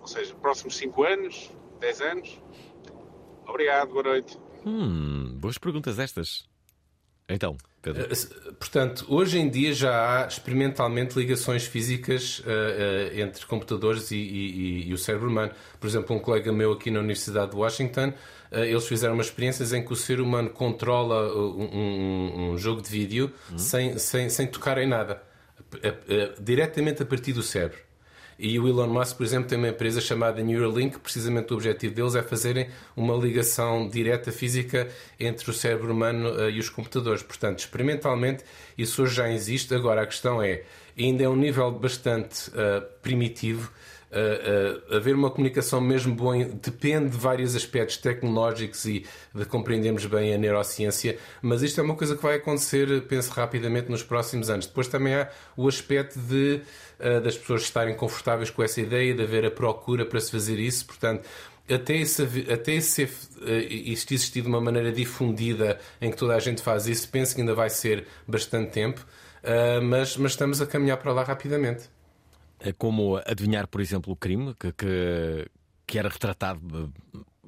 [0.00, 2.42] ou seja, próximos 5 anos, 10 anos?
[3.46, 4.38] Obrigado, boa noite.
[4.64, 6.48] Hum, boas perguntas estas.
[7.28, 8.08] Então, Pedro.
[8.10, 14.16] Eh, portanto, hoje em dia já há experimentalmente ligações físicas uh, uh, entre computadores e,
[14.16, 15.52] e, e, o cérebro humano.
[15.78, 18.14] Por exemplo, um colega meu aqui na Universidade de Washington,
[18.50, 22.80] uh, eles fizeram umas experiências em que o ser humano controla um, um, um jogo
[22.80, 23.58] de vídeo uhum.
[23.58, 25.27] sem, sem, sem tocar em nada
[26.40, 27.88] diretamente a partir do cérebro.
[28.38, 32.14] E o Elon Musk, por exemplo, tem uma empresa chamada Neuralink, precisamente o objetivo deles
[32.14, 34.86] é fazerem uma ligação direta física
[35.18, 37.20] entre o cérebro humano uh, e os computadores.
[37.20, 38.44] Portanto, experimentalmente,
[38.76, 39.74] isso hoje já existe.
[39.74, 40.62] Agora, a questão é,
[40.96, 43.72] ainda é um nível bastante uh, primitivo
[44.90, 49.04] haver uma comunicação mesmo boa depende de vários aspectos tecnológicos e
[49.34, 53.90] de compreendermos bem a neurociência, mas isto é uma coisa que vai acontecer, penso rapidamente,
[53.90, 54.66] nos próximos anos.
[54.66, 56.60] Depois também há o aspecto de,
[56.98, 60.58] uh, das pessoas estarem confortáveis com essa ideia, de haver a procura para se fazer
[60.58, 61.26] isso, portanto.
[61.70, 63.08] até, esse, até esse, uh,
[63.70, 67.40] isto existir de uma maneira difundida em que toda a gente faz isso, penso que
[67.40, 69.04] ainda vai ser bastante tempo,
[69.44, 71.97] uh, mas, mas estamos a caminhar para lá rapidamente.
[72.60, 75.50] É como adivinhar, por exemplo, o crime que, que,
[75.86, 76.92] que era retratado,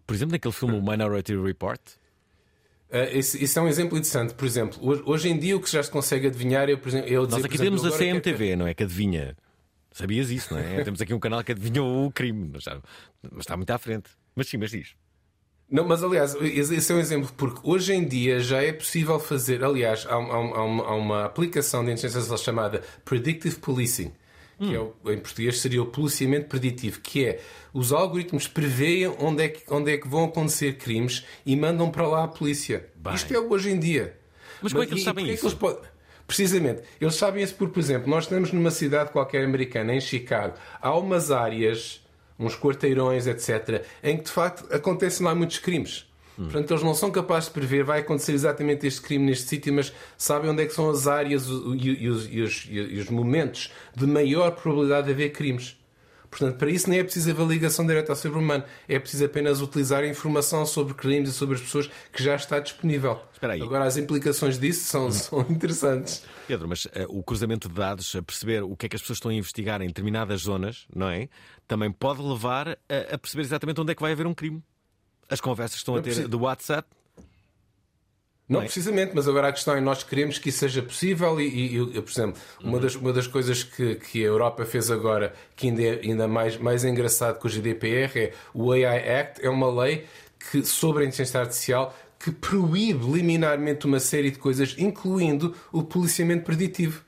[0.07, 1.81] por exemplo, naquele filme o Minority Report.
[2.91, 4.35] Uh, é um exemplo interessante.
[4.35, 7.09] Por exemplo, hoje, hoje, em dia o que já se consegue adivinhar é, por exemplo,
[7.09, 8.57] eu dizer, Nós aqui exemplo, temos a CMTV, que...
[8.57, 8.75] não é?
[8.75, 9.37] Que adivinha.
[9.93, 10.83] Sabias isso, não é?
[10.85, 12.81] temos aqui um canal que adivinhou o crime, mas, já,
[13.31, 14.11] mas está muito à frente.
[14.35, 14.95] Mas sim, mas diz.
[15.71, 19.63] Não, mas aliás, esse é um exemplo, porque hoje em dia já é possível fazer.
[19.63, 24.13] Aliás, há, há, há, uma, há uma, aplicação de inteligência artificial chamada Predictive Policing,
[24.61, 27.41] que é, em português seria o policiamento preditivo, que é
[27.73, 32.07] os algoritmos preveem onde é que, onde é que vão acontecer crimes e mandam para
[32.07, 32.89] lá a polícia.
[32.95, 33.15] Bem.
[33.15, 34.17] Isto é hoje em dia.
[34.63, 35.59] Mas, mas como é que eles sabem isso?
[36.27, 36.83] Precisamente.
[37.01, 40.55] Eles sabem isso porque, por exemplo, nós estamos numa cidade qualquer americana, em Chicago.
[40.81, 42.01] Há umas áreas,
[42.39, 46.10] uns quarteirões, etc., em que de facto acontecem lá muitos crimes.
[46.41, 46.45] Hum.
[46.45, 49.93] Portanto, eles não são capazes de prever vai acontecer exatamente este crime neste sítio, mas
[50.17, 54.07] sabem onde é que são as áreas e, os, e, os, e os momentos de
[54.07, 55.79] maior probabilidade de haver crimes.
[56.31, 58.63] Portanto, para isso nem é preciso haver ligação direta ao ser humano.
[58.89, 62.61] É preciso apenas utilizar a informação sobre crimes e sobre as pessoas que já está
[62.61, 63.21] disponível.
[63.65, 65.11] Agora, as implicações disso são, hum.
[65.11, 66.25] são interessantes.
[66.47, 69.17] Pedro, mas uh, o cruzamento de dados, a perceber o que é que as pessoas
[69.17, 71.29] estão a investigar em determinadas zonas, não é?
[71.67, 74.63] Também pode levar a, a perceber exatamente onde é que vai haver um crime.
[75.31, 76.89] As conversas que estão a ter do WhatsApp
[78.51, 78.65] não, não é?
[78.65, 82.11] precisamente, mas agora a questão é nós queremos que isso seja possível e, e por
[82.11, 82.81] exemplo, uma, uhum.
[82.81, 86.57] das, uma das coisas que, que a Europa fez agora, que ainda é ainda mais,
[86.57, 90.05] mais engraçado que o GDPR, é o AI Act, é uma lei
[90.51, 96.45] que, sobre a inteligência artificial que proíbe liminarmente uma série de coisas, incluindo o policiamento
[96.45, 97.03] preditivo.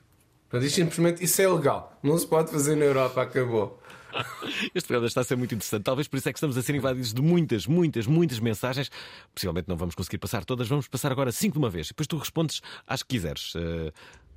[0.48, 1.98] Portanto, isto simplesmente isso é legal.
[2.02, 3.81] Não se pode fazer na Europa, acabou.
[4.74, 5.82] Este programa está a ser muito interessante.
[5.82, 8.90] Talvez por isso é que estamos a ser invadidos de muitas, muitas, muitas mensagens.
[9.34, 10.68] Possivelmente não vamos conseguir passar todas.
[10.68, 11.88] Vamos passar agora cinco de uma vez.
[11.88, 13.54] Depois tu respondes às que quiseres.
[13.54, 13.92] Uh,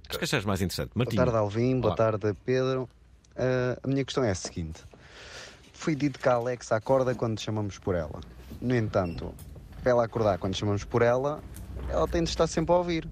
[0.09, 0.91] acho que achas mais interessante.
[0.95, 1.17] Martinho.
[1.17, 1.80] Boa tarde, Alvin.
[1.80, 2.89] Boa tarde, Pedro.
[3.36, 4.82] Uh, a minha questão é a seguinte.
[5.73, 8.21] Foi dito que a Alexa acorda quando chamamos por ela.
[8.61, 9.34] No entanto,
[9.82, 11.43] para ela acordar quando chamamos por ela,
[11.89, 13.07] ela tem de estar sempre a ouvir.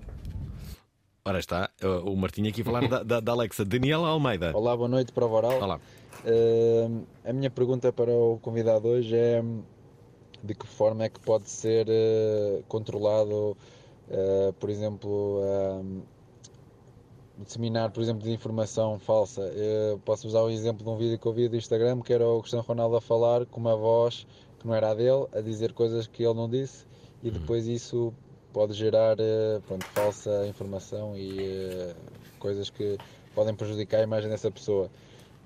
[1.26, 1.70] Ora está,
[2.04, 3.64] o Martinho aqui a falar da, da, da Alexa.
[3.64, 4.52] Daniela Almeida.
[4.54, 5.62] Olá, boa noite para o Voral.
[5.62, 5.80] Olá.
[6.24, 9.44] Uh, a minha pergunta para o convidado hoje é
[10.42, 13.58] de que forma é que pode ser uh, controlado,
[14.10, 15.42] uh, por exemplo,
[17.38, 19.42] disseminar, por exemplo, desinformação falsa.
[20.06, 22.40] posso usar o exemplo de um vídeo que eu vi do Instagram, que era o
[22.40, 24.26] Cristiano Ronaldo a falar com uma voz
[24.60, 26.86] que não era a dele, a dizer coisas que ele não disse,
[27.22, 27.34] e uhum.
[27.34, 28.14] depois isso
[28.54, 29.18] pode gerar
[29.66, 31.94] pronto, falsa informação e
[32.40, 32.98] coisas que
[33.34, 34.90] podem prejudicar a imagem dessa pessoa.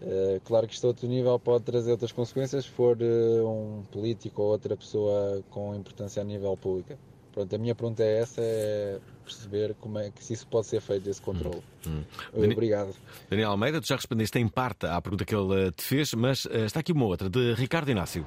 [0.02, 3.84] Uh, claro que isto a outro nível pode trazer outras consequências se for uh, um
[3.92, 6.98] político ou outra pessoa com importância a nível pública.
[7.34, 10.82] Pronto, a minha pergunta é essa, é perceber como é que se isso pode ser
[10.82, 11.62] feito, esse controle.
[11.86, 12.52] Hum, hum.
[12.52, 12.96] Obrigado.
[13.30, 16.80] Daniel Almeida, tu já respondeste em parte à pergunta que ele te fez, mas está
[16.80, 18.26] aqui uma outra, de Ricardo Inácio.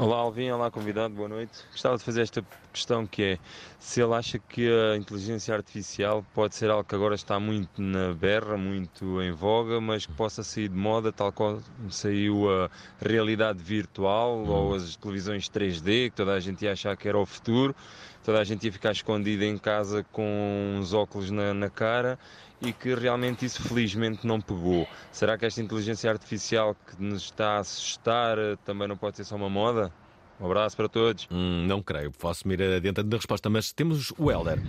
[0.00, 1.50] Olá Alvin, olá convidado, boa noite.
[1.72, 2.40] Gostava de fazer esta
[2.72, 3.38] questão que é
[3.80, 8.14] se ele acha que a inteligência artificial pode ser algo que agora está muito na
[8.14, 12.70] berra, muito em voga, mas que possa sair de moda, tal como saiu a
[13.04, 17.26] realidade virtual ou as televisões 3D, que toda a gente ia achar que era o
[17.26, 17.74] futuro,
[18.22, 22.16] toda a gente ia ficar escondida em casa com uns óculos na, na cara
[22.60, 24.86] e que realmente isso felizmente não pegou.
[25.12, 29.24] Será que esta inteligência artificial que nos está a assustar eh, também não pode ser
[29.24, 29.92] só uma moda?
[30.40, 31.26] Um abraço para todos.
[31.30, 34.60] Hum, não creio, posso me ir adiantando da resposta, mas temos o Helder.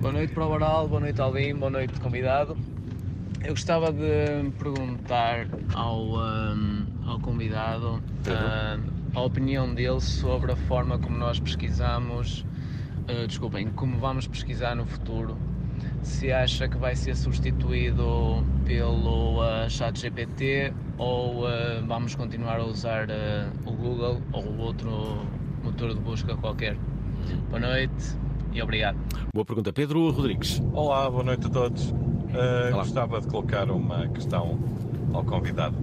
[0.00, 2.56] Boa noite para o Oral, boa noite Alvin, boa noite convidado.
[3.42, 10.98] Eu gostava de perguntar ao, um, ao convidado uh, a opinião dele sobre a forma
[10.98, 12.44] como nós pesquisamos,
[13.08, 15.38] uh, desculpem, como vamos pesquisar no futuro
[16.02, 23.08] se acha que vai ser substituído pelo uh, ChatGPT ou uh, vamos continuar a usar
[23.08, 25.26] uh, o Google ou outro
[25.62, 26.76] motor de busca qualquer.
[27.48, 28.16] Boa noite
[28.52, 28.96] e obrigado.
[29.34, 30.62] Boa pergunta, Pedro Rodrigues.
[30.72, 31.90] Olá, boa noite a todos.
[31.90, 34.58] Uh, gostava de colocar uma questão
[35.12, 35.76] ao convidado,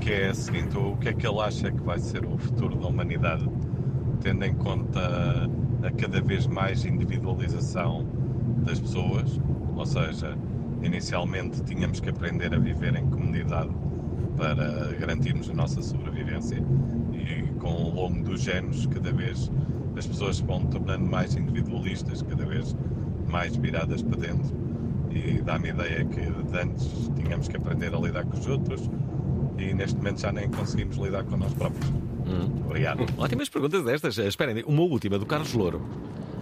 [0.00, 2.76] que é a seguinte: o que é que ele acha que vai ser o futuro
[2.76, 3.48] da humanidade,
[4.20, 5.48] tendo em conta
[5.82, 8.17] a cada vez mais individualização
[8.68, 9.40] das pessoas,
[9.74, 10.36] ou seja,
[10.82, 13.70] inicialmente tínhamos que aprender a viver em comunidade
[14.36, 16.62] para garantirmos a nossa sobrevivência
[17.12, 19.50] e com o longo dos géneros cada vez
[19.96, 22.76] as pessoas se vão tornando mais individualistas, cada vez
[23.26, 24.54] mais viradas para dentro
[25.10, 26.20] e dá-me a ideia que
[26.56, 28.88] antes tínhamos que aprender a lidar com os outros
[29.56, 31.88] e neste momento já nem conseguimos lidar com nós próprios.
[31.90, 32.62] Hum.
[32.66, 33.06] Obrigado.
[33.16, 34.18] Ótimas perguntas destas.
[34.18, 35.82] Esperem, uma última, do Carlos Louro.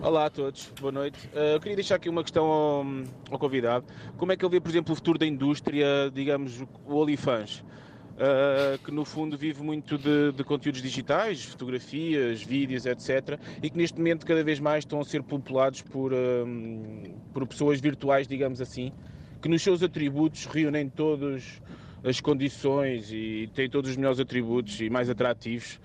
[0.07, 1.19] Olá a todos, boa noite.
[1.35, 2.87] Uh, eu queria deixar aqui uma questão ao,
[3.29, 3.85] ao, convidado.
[4.17, 7.59] Como é que ele vê, por exemplo, o futuro da indústria, digamos, o OnlyFans?
[7.59, 13.37] Uh, que no fundo vive muito de, de, conteúdos digitais, fotografias, vídeos, etc.
[13.61, 17.03] E que neste momento cada vez mais estão a ser populados por, um,
[17.35, 18.93] por pessoas virtuais, digamos assim,
[19.43, 21.61] que nos seus atributos reúnem todas
[22.05, 25.81] as condições e têm todos os melhores atributos e mais atrativos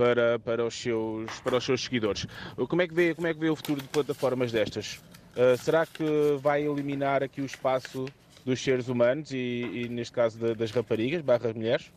[0.00, 2.26] para, para, os, seus, para os seus seguidores.
[2.56, 4.98] Como é que vê, como é que vê o futuro de plataformas destas?
[5.36, 8.06] Uh, será que vai eliminar aqui o espaço
[8.42, 11.92] dos seres humanos e, e neste caso de, das raparigas, barra mulheres?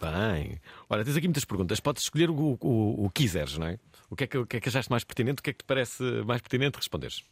[0.00, 0.60] Bem,
[0.90, 1.78] olha, tens aqui muitas perguntas.
[1.78, 3.78] Podes escolher o, o, o que quiseres, não é?
[4.10, 5.38] O que é que, o que é que achaste mais pertinente?
[5.38, 7.22] O que é que te parece mais pertinente responderes?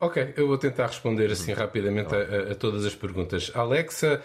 [0.00, 3.50] Ok, eu vou tentar responder assim rapidamente a, a, todas as perguntas.
[3.54, 4.22] Alexa,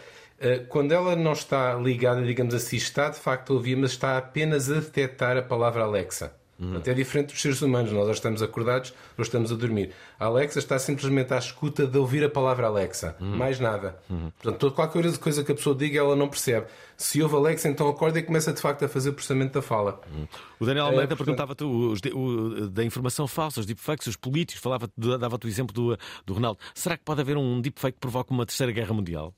[0.69, 4.69] quando ela não está ligada, digamos assim, está de facto a ouvir, mas está apenas
[4.69, 6.33] a detectar a palavra Alexa.
[6.59, 6.81] Uhum.
[6.85, 7.91] é diferente dos seres humanos.
[7.91, 9.91] Nós ou estamos acordados ou estamos a dormir.
[10.19, 13.15] A Alexa está simplesmente à escuta de ouvir a palavra Alexa.
[13.19, 13.35] Uhum.
[13.35, 13.97] Mais nada.
[14.09, 14.31] Uhum.
[14.41, 16.67] Portanto, qualquer coisa que a pessoa diga, ela não percebe.
[16.95, 19.99] Se ouve Alexa, então acorda e começa de facto a fazer o processamento da fala.
[20.11, 20.27] Uhum.
[20.59, 21.35] O Daniel Almeida é, portanto...
[21.35, 26.59] perguntava-te da informação falsa, os deepfakes, os políticos, falava, dava-te o exemplo do, do Ronaldo.
[26.73, 29.33] Será que pode haver um deepfake que provoque uma terceira guerra mundial?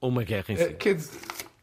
[0.00, 0.62] Ou uma guerra em si?
[0.62, 1.18] É, quer dizer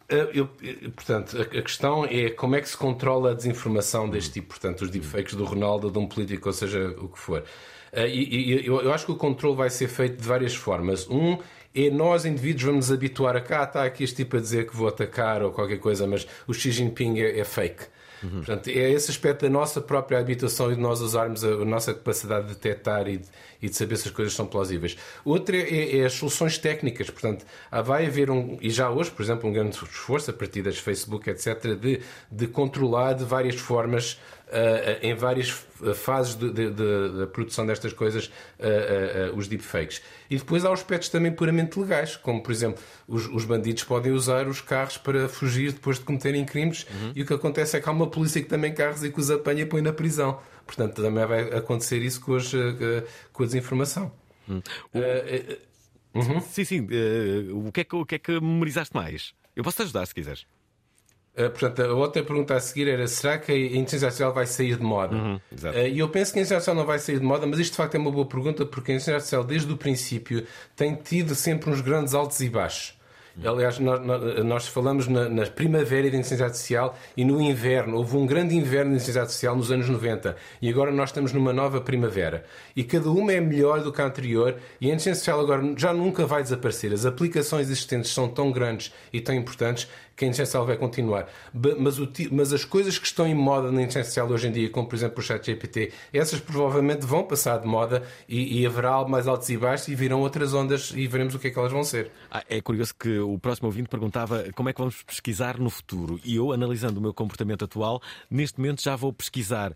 [0.10, 4.34] eh, eu, eh, portanto, a questão é como é que se controla a desinformação deste
[4.34, 7.44] tipo, portanto, os deepfakes do Ronaldo, de um político, ou seja, o que for.
[7.92, 11.08] Eh, e, e eu, acho que o controle vai ser feito de várias formas.
[11.10, 11.38] Um
[11.76, 14.76] é nós, indivíduos, vamos nos habituar a cá, está aqui este tipo a dizer que
[14.76, 17.86] vou atacar ou qualquer coisa, mas o Xi Jinping é, é fake.
[18.24, 18.30] Uhum.
[18.38, 21.94] Portanto, é esse aspecto da nossa própria habitação e de nós usarmos a, a nossa
[21.94, 23.28] capacidade de detectar e de,
[23.62, 24.98] e de, saber se as coisas são plausíveis.
[25.26, 27.10] Outra é, é, as soluções técnicas.
[27.10, 27.46] Portanto,
[27.84, 31.30] vai haver um, e já hoje, por exemplo, um grande esforço a partir das Facebook,
[31.30, 32.02] etc., de,
[32.32, 34.20] de controlar de várias formas
[35.02, 35.50] em várias
[35.96, 38.32] fases da produção destas coisas
[39.36, 40.02] os deepfakes.
[40.30, 44.48] E depois há aspectos também puramente legais, como por exemplo, os, os bandidos podem usar
[44.48, 47.12] os carros para fugir depois de cometerem crimes, uhum.
[47.16, 49.30] e o que acontece é que há uma polícia que também carros e que os
[49.30, 50.40] apanha e põe na prisão.
[50.66, 52.52] Portanto, também vai acontecer isso com, os,
[53.32, 54.12] com a desinformação.
[54.48, 54.62] Uhum.
[56.14, 56.40] Uhum.
[56.42, 56.88] Sim, sim.
[57.52, 59.34] o, que é que, o que é que memorizaste mais?
[59.56, 60.46] Eu posso te ajudar se quiseres.
[61.36, 64.78] Uh, portanto, a outra pergunta a seguir era: será que a inteligência artificial vai sair
[64.78, 65.16] de moda?
[65.16, 67.58] Uhum, uh, e eu penso que a inteligência artificial não vai sair de moda, mas
[67.58, 70.96] isto de facto é uma boa pergunta porque a inteligência artificial, desde o princípio, tem
[70.96, 72.96] tido sempre uns grandes altos e baixos.
[73.44, 74.00] Aliás, nós,
[74.46, 77.98] nós falamos na, na, primavera da inteligência artificial e no inverno.
[77.98, 81.52] Houve um grande inverno de inteligência artificial nos anos 90 e agora nós estamos numa
[81.52, 82.46] nova primavera.
[82.76, 85.92] E cada uma é melhor do que a anterior e a inteligência artificial agora já
[85.92, 86.94] nunca vai desaparecer.
[86.94, 91.28] As aplicações existentes são tão grandes e tão importantes que a artificial vai continuar.
[91.80, 94.88] Mas, o, mas, as coisas que estão em moda na artificial hoje em dia, como
[94.88, 99.28] por exemplo o chat GPT, essas provavelmente vão passar de moda e, e haverá mais
[99.28, 101.84] altos e baixos e virão outras ondas e veremos o que é que elas vão
[101.84, 102.12] ser.
[102.30, 106.20] Ah, é curioso que o próximo ouvinte perguntava como é que vamos pesquisar no futuro.
[106.24, 109.74] E eu, analisando o meu comportamento atual, neste momento já vou pesquisar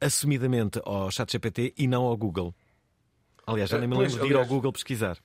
[0.00, 2.54] assumidamente ao chat GPT e não ao Google.
[3.46, 5.18] Aliás, já nem me lembro de ir ao Google pesquisar.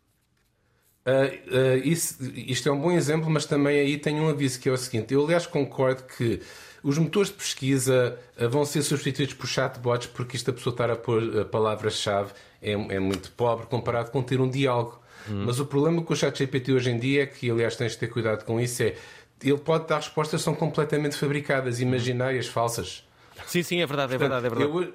[1.05, 4.69] Uh, uh, isso, isto é um bom exemplo, mas também aí tem um aviso que
[4.69, 6.41] é o seguinte: eu, aliás, concordo que
[6.83, 10.89] os motores de pesquisa uh, vão ser substituídos por chatbots porque isto a pessoa estar
[10.89, 12.31] a pôr palavras-chave
[12.61, 14.99] é, é, muito pobre comparado com ter um diálogo.
[15.29, 15.45] Hum.
[15.45, 18.07] Mas o problema com o ChatGPT hoje em dia é que, aliás, tens de ter
[18.07, 18.95] cuidado com isso: é
[19.43, 23.07] ele pode dar respostas que são completamente fabricadas, imaginárias, falsas.
[23.47, 24.71] Sim, sim, é verdade, é verdade, é verdade.
[24.71, 24.93] Eu,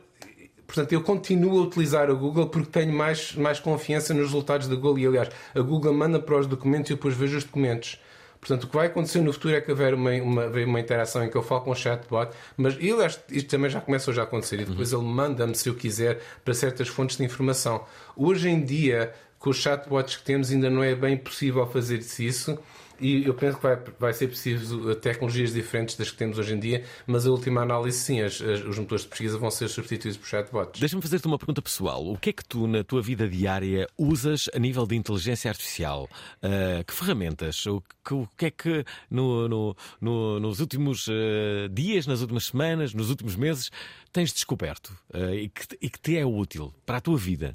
[0.74, 4.74] Portanto, eu continuo a utilizar a Google porque tenho mais, mais confiança nos resultados da
[4.74, 4.98] Google.
[4.98, 8.00] E, aliás, a Google manda para os documentos e eu depois vejo os documentos.
[8.40, 11.30] Portanto, o que vai acontecer no futuro é que haver uma, uma, uma interação em
[11.30, 14.60] que eu falo com o chatbot, mas ele, isto também já começa já a acontecer
[14.60, 15.00] e depois uhum.
[15.00, 17.84] ele manda-me, se eu quiser, para certas fontes de informação.
[18.16, 22.58] Hoje em dia, com os chatbots que temos, ainda não é bem possível fazer isso
[23.04, 26.58] e eu penso que vai, vai ser preciso tecnologias diferentes das que temos hoje em
[26.58, 30.16] dia, mas a última análise, sim, as, as, os motores de pesquisa vão ser substituídos
[30.16, 30.80] por chatbots.
[30.80, 32.02] Deixa-me fazer-te uma pergunta pessoal.
[32.06, 36.08] O que é que tu, na tua vida diária, usas a nível de inteligência artificial?
[36.42, 37.66] Uh, que ferramentas?
[37.66, 42.46] O que, o que é que no, no, no, nos últimos uh, dias, nas últimas
[42.46, 43.70] semanas, nos últimos meses,
[44.14, 47.52] tens descoberto uh, e, que, e que te é útil para a tua vida?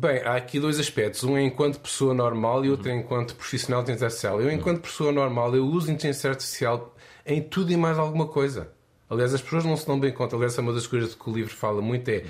[0.00, 1.24] Bem, há aqui dois aspectos.
[1.24, 4.40] Um é enquanto pessoa normal e outro é enquanto profissional de inteligência artificial.
[4.40, 6.94] Eu, enquanto pessoa normal, eu uso inteligência artificial
[7.26, 8.70] em tudo e mais alguma coisa.
[9.10, 10.36] Aliás, as pessoas não se dão bem conta.
[10.36, 12.22] Aliás, é uma das coisas que o livro fala muito é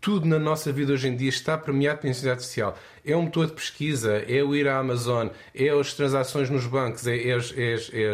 [0.00, 2.78] tudo na nossa vida hoje em dia está premiado pela inteligência artificial.
[3.04, 7.06] É um motor de pesquisa, é o ir à Amazon, é as transações nos bancos,
[7.06, 8.10] é, é, as, é, é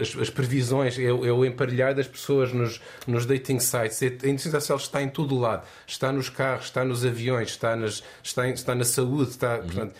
[0.00, 4.02] as, as, previsões, é, o emparelhar das pessoas nos, nos dating sites.
[4.02, 5.66] A inteligência artificial está em todo o lado.
[5.86, 9.30] Está nos carros, está nos aviões, está, nas, está, em, está na saúde.
[9.30, 9.62] Está, uhum.
[9.62, 9.94] portanto,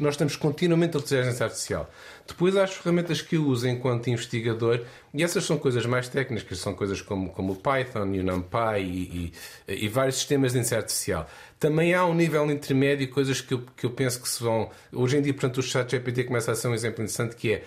[0.00, 1.90] nós estamos continuamente a utilizar a inteligência artificial.
[2.26, 4.80] Depois há as ferramentas que eu uso enquanto investigador,
[5.12, 8.80] e essas são coisas mais técnicas, são coisas como, como o Python e o NumPy
[8.80, 9.32] e,
[9.68, 11.28] e, e vários sistemas de inteligência artificial.
[11.58, 14.70] Também há um nível intermédio, coisas que eu, que eu penso que se vão.
[14.92, 17.64] Hoje em dia, portanto, o ChatGPT começa a ser um exemplo interessante que é.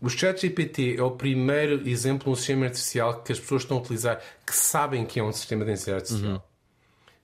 [0.00, 3.80] O ChatGPT é o primeiro exemplo de um sistema artificial que as pessoas estão a
[3.80, 6.32] utilizar que sabem que é um sistema de inteligência artificial.
[6.32, 6.51] Uhum.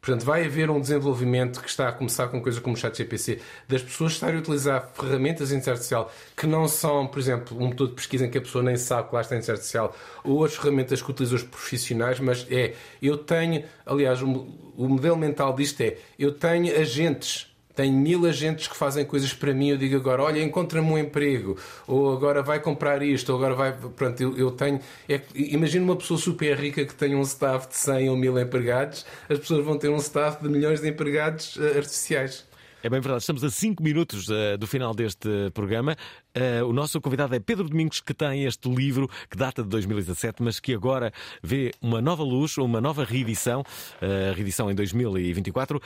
[0.00, 3.82] Portanto, vai haver um desenvolvimento que está a começar com coisas como o ChatGPT, das
[3.82, 7.88] pessoas estarem a utilizar ferramentas de inteligência artificial que não são, por exemplo, um motor
[7.88, 10.44] de pesquisa em que a pessoa nem sabe que lá está a inteligência artificial, ou
[10.44, 14.28] as ferramentas que utilizam os profissionais, mas é, eu tenho, aliás, o,
[14.76, 17.47] o modelo mental disto é, eu tenho agentes
[17.78, 19.68] tenho mil agentes que fazem coisas para mim.
[19.68, 21.56] Eu digo agora, olha, encontra-me um emprego,
[21.86, 23.72] ou agora vai comprar isto, ou agora vai.
[23.72, 24.80] Pronto, eu, eu tenho.
[25.08, 29.06] É, imagina uma pessoa super rica que tem um staff de 100 ou 1000 empregados,
[29.28, 32.48] as pessoas vão ter um staff de milhões de empregados uh, artificiais.
[32.82, 35.96] É bem verdade, estamos a 5 minutos uh, do final deste programa.
[36.38, 40.40] Uh, o nosso convidado é Pedro Domingos, que tem este livro que data de 2017,
[40.40, 41.12] mas que agora
[41.42, 45.80] vê uma nova luz, uma nova reedição, uh, reedição em 2024.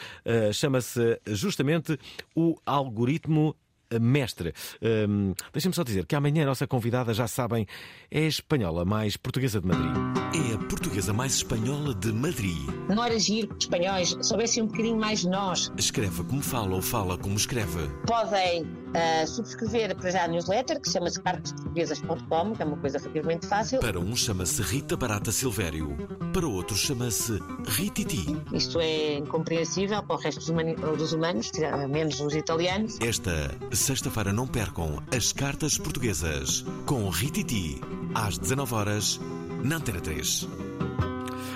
[0.52, 1.98] Chama-se justamente
[2.34, 3.56] O Algoritmo
[4.00, 4.52] mestre.
[4.80, 7.66] Um, Deixa-me só dizer que amanhã a nossa convidada, já sabem,
[8.10, 9.92] é espanhola mais portuguesa de Madrid.
[10.34, 10.71] É
[11.02, 12.56] portuguesa mais espanhola de Madrid.
[12.88, 15.72] Não era giro que os espanhóis soubessem um bocadinho mais de nós.
[15.76, 17.88] Escreve como fala ou fala como escreve.
[18.06, 23.46] Podem uh, subscrever para já a newsletter, que chama-se cartosportuguesas.com, que é uma coisa relativamente
[23.46, 23.80] fácil.
[23.80, 25.96] Para um chama-se Rita Barata Silvério,
[26.32, 28.36] para outro chama-se Rititi.
[28.52, 31.50] Isto é incompreensível para o resto dos, humani- dos humanos,
[31.90, 32.98] menos os italianos.
[33.00, 37.80] Esta sexta-feira não percam as cartas portuguesas com Rititi,
[38.14, 39.20] às 19 horas
[39.64, 40.48] na Antena 3.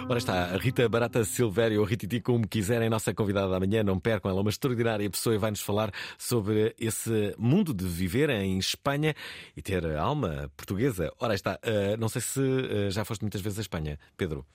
[0.08, 3.98] Ora está, a Rita Barata Silvério, ou Rititi, como quiserem, nossa convidada da manhã, não
[3.98, 8.56] percam, ela é uma extraordinária pessoa e vai-nos falar sobre esse mundo de viver em
[8.56, 9.16] Espanha
[9.56, 11.12] e ter alma portuguesa.
[11.18, 14.46] Ora está, uh, não sei se uh, já foste muitas vezes a Espanha, Pedro.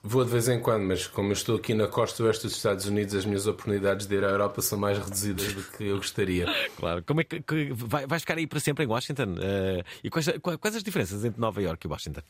[0.00, 2.86] Vou de vez em quando, mas como eu estou aqui na costa oeste dos Estados
[2.86, 6.46] Unidos, as minhas oportunidades de ir à Europa são mais reduzidas do que eu gostaria.
[6.76, 7.02] Claro.
[7.04, 9.32] Como é que, que vai, vais ficar aí para sempre em Washington?
[9.32, 10.28] Uh, e quais,
[10.60, 12.22] quais as diferenças entre Nova York e Washington?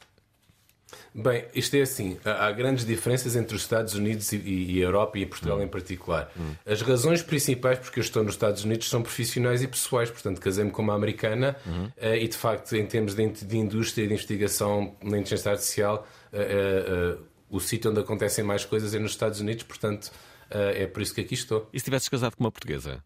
[1.14, 5.18] Bem, isto é assim: há grandes diferenças entre os Estados Unidos e, e a Europa
[5.18, 5.62] e Portugal hum.
[5.62, 6.30] em particular.
[6.39, 6.55] Hum.
[6.64, 10.70] As razões principais porque eu estou nos Estados Unidos são profissionais e pessoais, portanto, casei-me
[10.70, 11.87] com uma americana hum.
[11.87, 16.07] uh, e, de facto, em termos de, de indústria e de investigação na inteligência artificial,
[16.32, 20.11] uh, uh, o sítio onde acontecem mais coisas é nos Estados Unidos, portanto,
[20.51, 21.68] é por isso que aqui estou.
[21.72, 23.03] E se tivesses casado com uma portuguesa?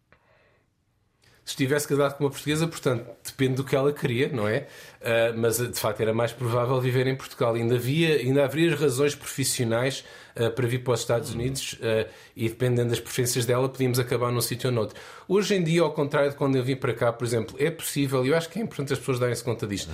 [1.43, 4.67] Se estivesse casado com uma portuguesa, portanto, depende do que ela queria, não é?
[5.01, 7.55] Uh, mas de facto era mais provável viver em Portugal.
[7.55, 12.47] ainda, havia, ainda haveria razões profissionais uh, para vir para os Estados Unidos uh, e
[12.47, 14.99] dependendo das preferências dela, podíamos acabar num sítio ou noutro.
[15.27, 18.23] Hoje em dia, ao contrário de quando eu vim para cá, por exemplo, é possível,
[18.23, 19.91] e eu acho que é importante as pessoas darem-se conta disto.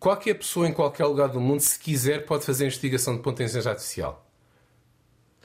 [0.00, 3.70] Qualquer pessoa em qualquer lugar do mundo, se quiser, pode fazer investigação de ponta inteligência
[3.70, 4.31] artificial.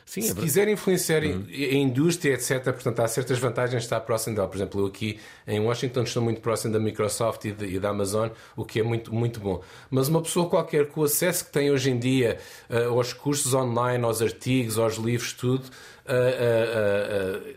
[0.08, 1.46] Sim, se é quiser influenciar uhum.
[1.50, 4.48] a indústria, etc., portanto, há certas vantagens de estar próximo dela.
[4.48, 7.90] Por exemplo, eu aqui em Washington estou muito próximo da Microsoft e, de, e da
[7.90, 9.62] Amazon, o que é muito, muito bom.
[9.92, 12.38] Mas uma pessoa qualquer com o acesso que tem hoje em dia
[12.70, 17.56] uh, aos cursos online, aos artigos, aos livros, tudo, uh, uh,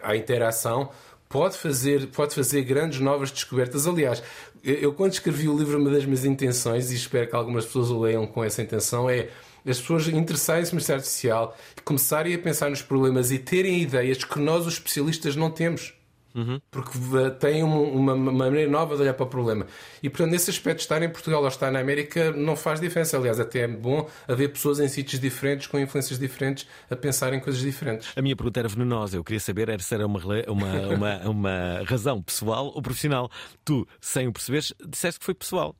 [0.00, 0.90] à interação,
[1.28, 3.88] pode fazer, pode fazer grandes novas descobertas.
[3.88, 4.22] Aliás,
[4.62, 8.00] eu quando escrevi o livro, uma das minhas intenções, e espero que algumas pessoas o
[8.00, 9.30] leiam com essa intenção, é
[9.68, 14.38] as pessoas interessarem-se no Estado Social, começarem a pensar nos problemas e terem ideias que
[14.38, 15.94] nós, os especialistas, não temos.
[16.34, 16.60] Uhum.
[16.70, 16.92] Porque
[17.40, 19.66] têm uma, uma, maneira nova de olhar para o problema.
[20.02, 23.16] E, portanto, nesse aspecto, estar em Portugal ou estar na América não faz diferença.
[23.16, 27.40] Aliás, até é bom haver pessoas em sítios diferentes, com influências diferentes, a pensar em
[27.40, 28.10] coisas diferentes.
[28.14, 29.16] A minha pergunta era venenosa.
[29.16, 33.30] Eu queria saber se era uma, uma, uma, uma razão pessoal ou profissional.
[33.64, 35.74] Tu, sem o perceberes, disseste que foi pessoal.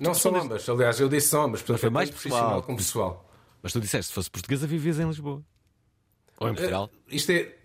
[0.00, 3.30] Não são ambas, aliás, eu disse são ambas, portanto foi mais profissional como pessoal.
[3.62, 5.42] Mas tu disseste, se fosse portuguesa, vivias em Lisboa.
[6.38, 6.90] Ou em Portugal.
[6.92, 7.57] Uh, isto é.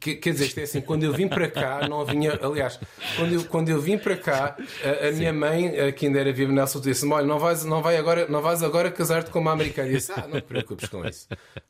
[0.00, 2.38] Quer dizer, isto é assim, quando eu vim para cá, não vinha.
[2.42, 2.80] Aliás,
[3.16, 6.50] quando eu, quando eu vim para cá, a, a minha mãe, que ainda era viva
[6.50, 9.88] Nelson, disse-me: Olha, não vais, não, vai agora, não vais agora casar-te com uma americana.
[9.88, 11.28] E eu disse: Ah, não te preocupes com isso.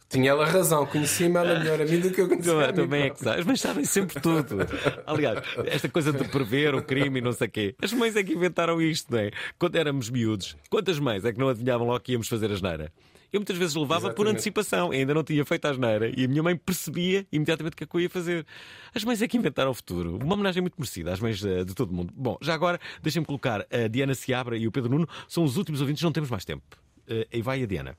[0.08, 2.72] Tinha ela razão, conhecia-me ela melhor a mim do que eu conhecia.
[2.72, 4.58] Também é que sabes, mas sabem sempre tudo.
[5.06, 7.74] Aliás, esta coisa de prever o crime e não sei o quê.
[7.82, 9.30] As mães é que inventaram isto, não é?
[9.58, 12.92] Quando éramos miúdos, quantas mães é que não adivinhavam logo que íamos fazer a geneira?
[13.32, 14.16] Eu muitas vezes levava Exatamente.
[14.16, 17.76] por antecipação, ainda não tinha feito a asneira e a minha mãe percebia imediatamente o
[17.76, 18.44] que é que eu ia fazer.
[18.92, 20.18] As mães é que inventaram o futuro.
[20.20, 22.12] Uma homenagem muito merecida às mães de, de todo o mundo.
[22.16, 25.80] Bom, já agora deixem-me colocar a Diana Seabra e o Pedro Nuno, são os últimos
[25.80, 26.64] ouvintes, não temos mais tempo.
[27.08, 27.96] Uh, e vai a Diana.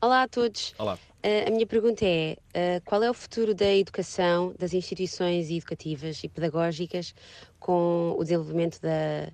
[0.00, 0.74] Olá a todos.
[0.78, 0.94] Olá.
[0.94, 6.22] Uh, a minha pergunta é: uh, qual é o futuro da educação, das instituições educativas
[6.22, 7.14] e pedagógicas
[7.58, 9.28] com o desenvolvimento da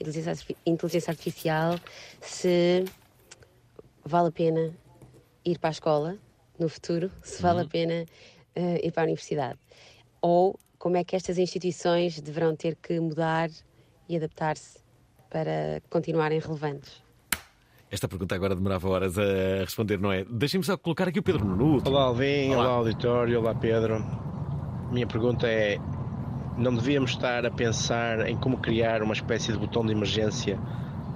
[0.00, 1.78] inteligência artificial?
[2.20, 2.84] Se
[4.08, 4.72] vale a pena
[5.44, 6.18] ir para a escola
[6.58, 7.66] no futuro, se vale uhum.
[7.66, 8.04] a pena
[8.56, 9.58] uh, ir para a universidade?
[10.20, 13.50] Ou como é que estas instituições deverão ter que mudar
[14.08, 14.78] e adaptar-se
[15.30, 17.02] para continuarem relevantes?
[17.90, 20.24] Esta pergunta agora demorava horas a responder, não é?
[20.24, 21.82] Deixem-me só colocar aqui o Pedro Nuno.
[21.86, 22.64] Olá, Alvin, olá.
[22.64, 24.04] olá, auditório, olá, Pedro.
[24.90, 25.78] Minha pergunta é:
[26.56, 30.58] não devíamos estar a pensar em como criar uma espécie de botão de emergência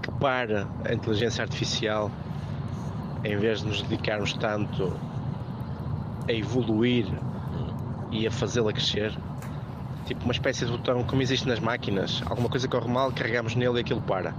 [0.02, 2.10] que para a inteligência artificial,
[3.24, 4.92] em vez de nos dedicarmos tanto
[6.28, 7.06] a evoluir
[8.10, 9.16] e a fazê-la crescer?
[10.06, 12.22] Tipo uma espécie de botão como existe nas máquinas.
[12.26, 14.32] Alguma coisa corre mal, carregamos nele e aquilo para.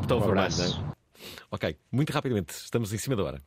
[0.00, 0.82] Botão um abraço.
[1.50, 3.42] Ok, muito rapidamente, estamos em cima da hora.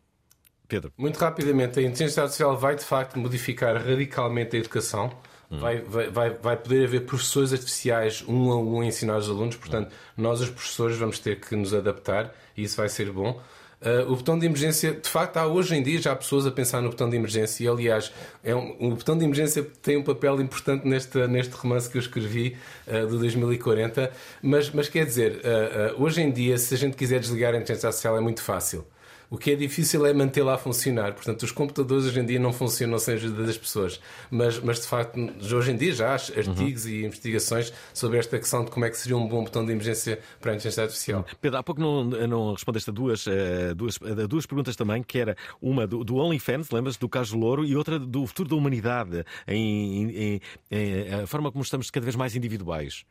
[0.68, 0.92] Pedro.
[0.98, 5.12] Muito rapidamente, a inteligência artificial vai de facto modificar radicalmente a educação.
[5.52, 5.60] Hum.
[5.60, 9.56] Vai, vai, vai, vai poder haver professores artificiais um a um a ensinar os alunos,
[9.56, 10.22] portanto, hum.
[10.22, 13.40] nós, os professores, vamos ter que nos adaptar e isso vai ser bom.
[13.84, 16.82] Uh, o botão de emergência, de facto, há hoje em dia já pessoas a pensar
[16.82, 17.66] no botão de emergência.
[17.66, 21.90] E, aliás, é um, o botão de emergência tem um papel importante neste, neste romance
[21.90, 22.56] que eu escrevi
[22.88, 24.10] uh, do 2040.
[24.42, 27.88] Mas, mas quer dizer, uh, hoje em dia, se a gente quiser desligar a inteligência
[27.88, 28.86] artificial, é muito fácil.
[29.34, 31.12] O que é difícil é mantê-la a funcionar.
[31.14, 34.00] Portanto, os computadores hoje em dia não funcionam sem a ajuda das pessoas.
[34.30, 35.20] Mas, mas de facto,
[35.52, 36.92] hoje em dia já há artigos uhum.
[36.92, 40.20] e investigações sobre esta questão de como é que seria um bom botão de emergência
[40.40, 41.26] para a inteligência artificial.
[41.42, 45.18] Pedro, há pouco não, não respondeste a duas, eh, duas, a duas perguntas também, que
[45.18, 49.26] era uma do, do OnlyFans, lembras do caso Louro, e outra do futuro da humanidade,
[49.48, 53.04] em, em, em, a forma como estamos cada vez mais individuais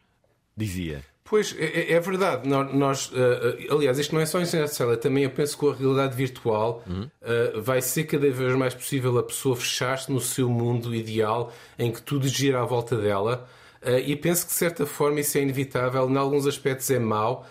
[0.56, 1.02] dizia.
[1.24, 2.48] Pois, é, é verdade.
[2.48, 5.74] Nós, uh, aliás, isto não é só em ciência também eu penso que com a
[5.74, 7.08] realidade virtual uhum.
[7.22, 11.90] uh, vai ser cada vez mais possível a pessoa fechar-se no seu mundo ideal em
[11.90, 13.48] que tudo gira à volta dela.
[13.80, 16.08] Uh, e penso que, de certa forma, isso é inevitável.
[16.08, 17.46] Em alguns aspectos é mau.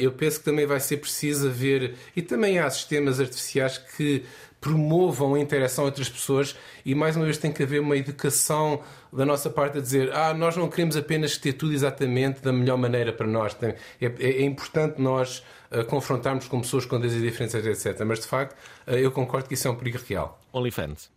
[0.00, 1.94] eu penso que também vai ser preciso haver.
[2.16, 4.24] E também há sistemas artificiais que
[4.60, 8.82] promovam a interação entre as pessoas e mais uma vez tem que haver uma educação
[9.12, 12.76] da nossa parte a dizer ah, nós não queremos apenas ter tudo exatamente da melhor
[12.76, 13.56] maneira para nós.
[13.62, 18.04] É, é, é importante nós uh, confrontarmos com pessoas com diferenças, etc.
[18.04, 18.56] Mas de facto,
[18.86, 20.40] uh, eu concordo que isso é um perigo real.
[20.52, 21.10] OnlyFans.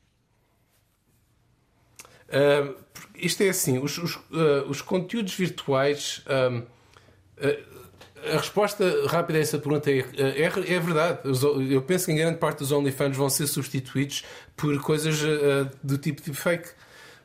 [2.29, 2.75] Uh,
[3.15, 4.19] isto é assim, os, os,
[4.67, 6.23] os conteúdos virtuais
[8.33, 11.19] a resposta rápida a essa pergunta é, é, é, verdade.
[11.69, 14.23] Eu penso que em grande parte dos OnlyFans vão ser substituídos
[14.55, 16.69] por coisas uh, do tipo de fake.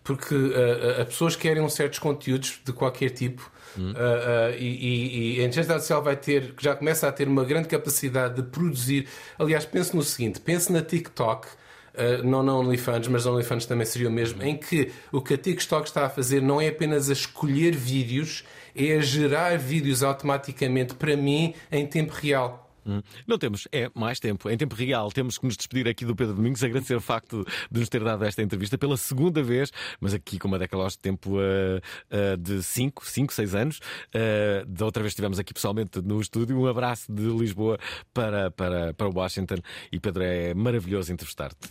[0.06, 3.50] Porque uh, as pessoas querem certos conteúdos de qualquer tipo.
[3.76, 3.90] Hum.
[3.90, 7.66] Uh, e, e, e, a inteligência artificial vai ter, já começa a ter uma grande
[7.68, 9.08] capacidade de produzir.
[9.36, 11.48] Aliás, pense no seguinte: pense na TikTok.
[11.94, 15.32] Uh, não na OnlyFans, mas na OnlyFans também seria o mesmo, em que o que
[15.32, 18.44] a TikTok está a fazer não é apenas a escolher vídeos,
[18.76, 22.66] é a gerar vídeos automaticamente para mim em tempo real.
[22.86, 23.02] Hum.
[23.26, 24.48] Não temos, é mais tempo.
[24.48, 27.80] Em tempo real, temos que nos despedir aqui do Pedro Domingos, agradecer o facto de
[27.80, 31.36] nos ter dado esta entrevista pela segunda vez, mas aqui com uma década de tempo
[31.36, 31.80] uh,
[32.12, 33.78] uh, de 5, 5, 6 anos.
[33.78, 36.56] Uh, da outra vez estivemos aqui pessoalmente no estúdio.
[36.56, 37.78] Um abraço de Lisboa
[38.14, 39.56] para, para, para Washington
[39.90, 41.68] e Pedro, é maravilhoso entrevistar-te.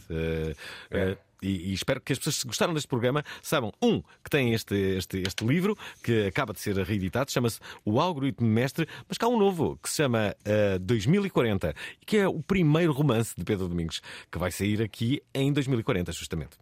[0.91, 1.17] É.
[1.41, 4.75] E, e, espero que as pessoas que gostaram deste programa saibam, um, que tem este,
[4.75, 9.29] este, este livro que acaba de ser reeditado, chama-se O Algoritmo Mestre, mas cá há
[9.29, 10.35] um novo que se chama
[10.75, 15.21] uh, 2040 e que é o primeiro romance de Pedro Domingos que vai sair aqui
[15.33, 16.57] em 2040, justamente.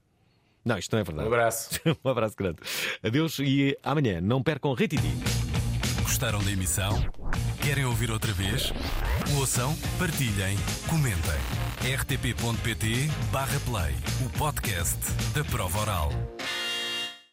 [0.66, 1.28] Não, isto não é verdade.
[1.28, 1.82] Um abraço.
[2.04, 2.60] um abraço grande.
[3.04, 5.12] Adeus e amanhã não percam Retiti.
[6.04, 6.94] Gostaram da emissão?
[7.64, 8.74] Querem ouvir outra vez?
[9.38, 10.58] Ouçam, partilhem,
[10.90, 11.40] comentem.
[11.98, 13.96] rtp.pt/play
[14.26, 15.00] o podcast
[15.34, 16.12] da prova oral.